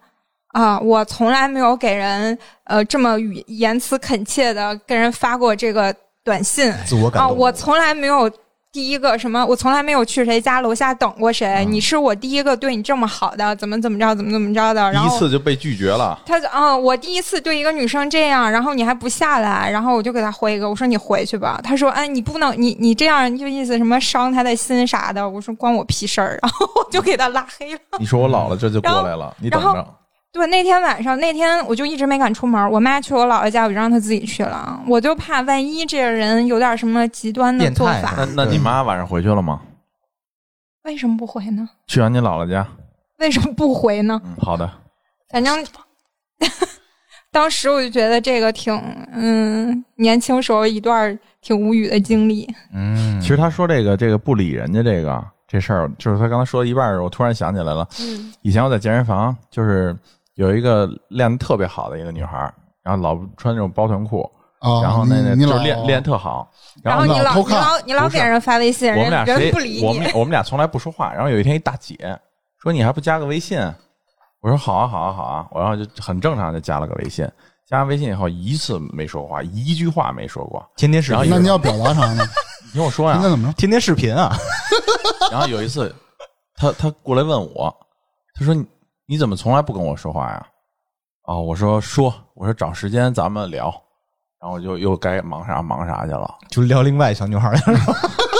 [0.48, 5.94] 啊，我从来没有给人呃这么语言辞恳切的跟人发过这个
[6.24, 7.36] 短信啊，自我感动。
[7.36, 8.30] 我从来没有。
[8.72, 9.44] 第一个什么？
[9.44, 14.90] 我从来没有去谁家楼下等过谁，嗯你是我第一个对你这么好的，怎么怎么着，怎么怎么着的。
[14.90, 21.60] 然后一次就被拒绝了，他就嗯，我第一次对一个女生这样，然后你还不下来，然后我就给他回一个，我说你回去吧。
[21.62, 25.28] 他说，哎，你不能，你你这样就意思什么伤他的心啥的。
[25.28, 27.80] 我说关我屁事儿，然后我就给他拉黑了。
[27.98, 29.86] 你说我老了这就过来了，你等然着。
[30.32, 32.70] 对，那天晚上，那天我就一直没敢出门。
[32.70, 34.82] 我妈去我姥姥家，我就让她自己去了。
[34.88, 39.60] 我就怕万一这个人有点什么极端的做法变态，那那你妈晚上回去了吗？
[40.84, 41.68] 为什么不回呢？
[41.86, 42.66] 去完你姥姥家。
[43.20, 44.20] 为什么不回呢？
[44.24, 44.68] 嗯，好的。
[45.30, 45.64] 反正
[47.30, 48.74] 当时我就觉得这个挺，
[49.12, 52.48] 嗯，年轻时候一段挺无语的经历。
[52.72, 57.86] 嗯，其实他说这个这个不理人家这个这事儿，就是他刚才说到一半儿的时候，我突然想起来了。
[58.00, 59.96] 嗯以前我在健身房，就是
[60.34, 64.22] 有一个练得特别好的一个女孩儿，然后老穿那种包臀裤，
[64.60, 66.50] 啊，然后那那你你老就是练练特好，
[66.82, 70.12] 然后你老你老你老给人发微信，人我们俩谁人不理我们你。
[70.12, 71.12] 我们俩从来不说话。
[71.12, 71.96] 然后有一天一大姐
[72.62, 73.60] 说你还不加个微信？
[74.40, 77.28] 我说好啊好啊好啊，然后就很正常就加了个微信。
[77.64, 80.62] 加完微信以后一次没说话，一句话没说过。
[80.76, 82.24] 天天视频，然后那你要表达啥呢？
[82.66, 83.52] 你听我说呀应，该怎么着？
[83.54, 84.34] 天天视频啊！
[85.30, 85.94] 然后有一次，
[86.56, 87.74] 他他过来问我，
[88.34, 88.54] 他说
[89.12, 90.46] 你你怎么从来不跟我说话呀？
[91.24, 93.64] 哦，我说说，我说找时间咱们聊，
[94.40, 96.34] 然后就又该忙啥忙啥去了。
[96.48, 97.62] 就聊另外小女孩儿的，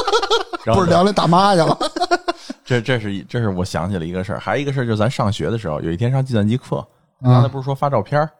[0.64, 1.78] 然后不是聊那大妈去了？
[2.64, 6.82] 这这是这是我想起了一个事儿，还有一个事儿就是咱上学的时候，有一天上计算机课，
[7.22, 8.30] 刚才嗯，不是说发照片儿，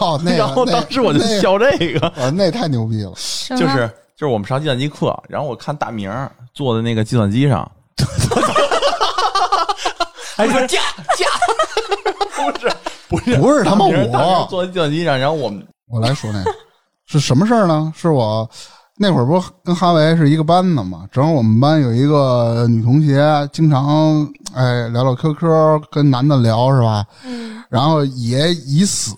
[0.00, 3.12] 哦，那个， 然后当时我就笑这个，那，那太牛逼了。
[3.56, 7.70] 就是就是我们上计算机课，然后我看大明儿坐在那个计算机上，
[10.38, 10.78] 还说嫁
[11.16, 11.26] 嫁，
[12.36, 12.70] 不是
[13.08, 16.54] 不是不是他妈我，坐在计算机上，然后我们 我来说那个
[17.06, 17.92] 是什么事儿呢？
[17.96, 18.48] 是我
[18.98, 21.06] 那会儿不是跟哈维是一个班的嘛？
[21.10, 27.04] 正好我们班有一个女同学，经常哎聊聊 QQ，跟男的聊是吧？
[27.24, 29.14] 嗯然后也以死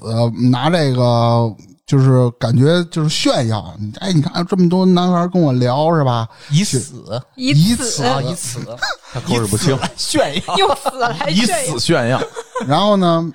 [0.50, 1.52] 拿这个。
[1.88, 6.28] 就是感觉就是炫耀，哎，你看这么多男孩跟我聊是吧？
[6.50, 7.02] 以死
[7.34, 8.60] 以此以此啊，以死
[9.10, 10.56] 他口齿不清，炫耀。
[10.58, 12.20] 用死来以死炫耀。
[12.68, 13.32] 然后呢，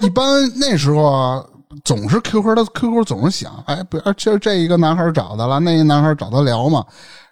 [0.00, 0.24] 一般
[0.56, 1.42] 那时候啊，
[1.82, 6.84] 总是 QQ 的 QQ 总是响，哎，不要这这一个男孩找他了，那一男孩找他聊嘛。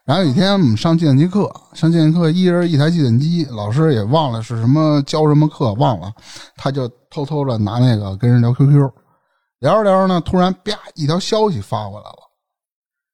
[0.07, 6.11] 然后有一天我们上计算机课，上计算机课一人一台计算机，老师也忘了是什么教什么课忘了，
[6.57, 8.89] 他就偷偷的拿那个跟人聊 QQ，
[9.61, 12.17] 聊着聊着呢，突然啪一条消息发过来了。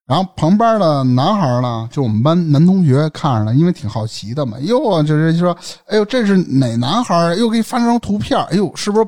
[0.05, 7.33] 然后旁边的男孩呢，就我们班男同学看着呢，因为挺好奇的嘛，哟，就是说，哎呦，这是哪男孩？
[7.35, 9.07] 又给你发张图片，哎呦，是不是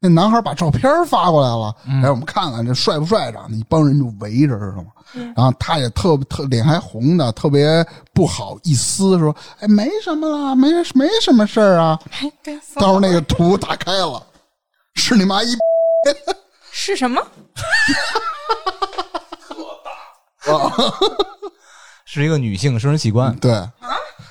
[0.00, 4.92] 那男孩把照片发过来了，来我们看看这帅不帅长得一帮人就围着知道吗？
[5.34, 11.98] 然后他也特特脸还红的，特别不好意思说：“哎，没什么啦，没没什么事儿啊。
[12.12, 14.22] 哎，对，”到时候那个图打开了，
[14.94, 15.48] 是你妈一
[16.82, 17.20] 是什么？
[22.06, 23.36] 是一个女性生殖器官。
[23.36, 23.52] 对，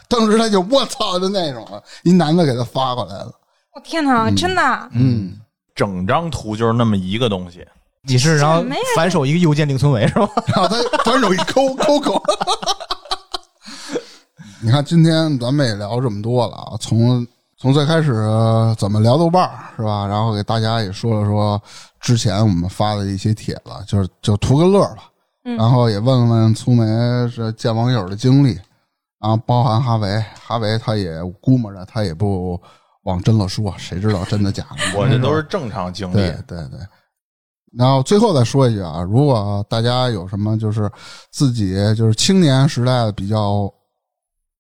[0.08, 3.32] 当时他就我操的那种了，一男的给他发过来了，
[3.76, 4.90] 我天哪，真的啊！
[4.94, 5.40] 嗯，
[5.76, 7.64] 整张图就是那么一个东西，
[8.02, 10.28] 你是然后反手一个右键另存为是吧？
[10.48, 12.20] 然后他反手一抠抠抠。
[14.60, 17.28] 你看，今天咱们也聊这么多了啊，从
[17.60, 18.28] 从最开始
[18.76, 19.48] 怎么聊豆瓣
[19.78, 20.08] 是吧？
[20.08, 21.62] 然后给大家也说了说
[22.00, 25.06] 之前我们发的一些帖子，就是就图个乐吧。
[25.46, 26.86] 嗯然后也问问粗梅
[27.30, 28.54] 是见网友的经历，
[29.20, 32.62] 然后包含哈维，哈维他也估摸着他也不
[33.04, 35.00] 往真了说，谁知道真的假的？
[35.00, 36.32] 我这都是正常经历对。
[36.46, 36.80] 对对。
[37.72, 40.92] 然后最后再说一句啊，如果大家有什么就是
[41.32, 43.72] 自己就是青年时代的比较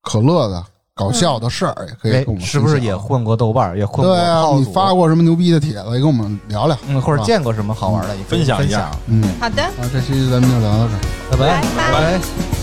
[0.01, 0.63] 可乐的、
[0.99, 2.45] 搞笑的事儿，也可以哎跟我们哎。
[2.45, 6.77] 是不是也混过豆瓣儿，也混过对啊，你发过什么牛逼的帖子，也跟我们聊聊。
[6.89, 10.99] 嗯，或者见过什么好玩的，也分分享一下嗯，好的，啊，这期咱们就聊到这儿。
[11.31, 12.58] 拜拜拜拜拜。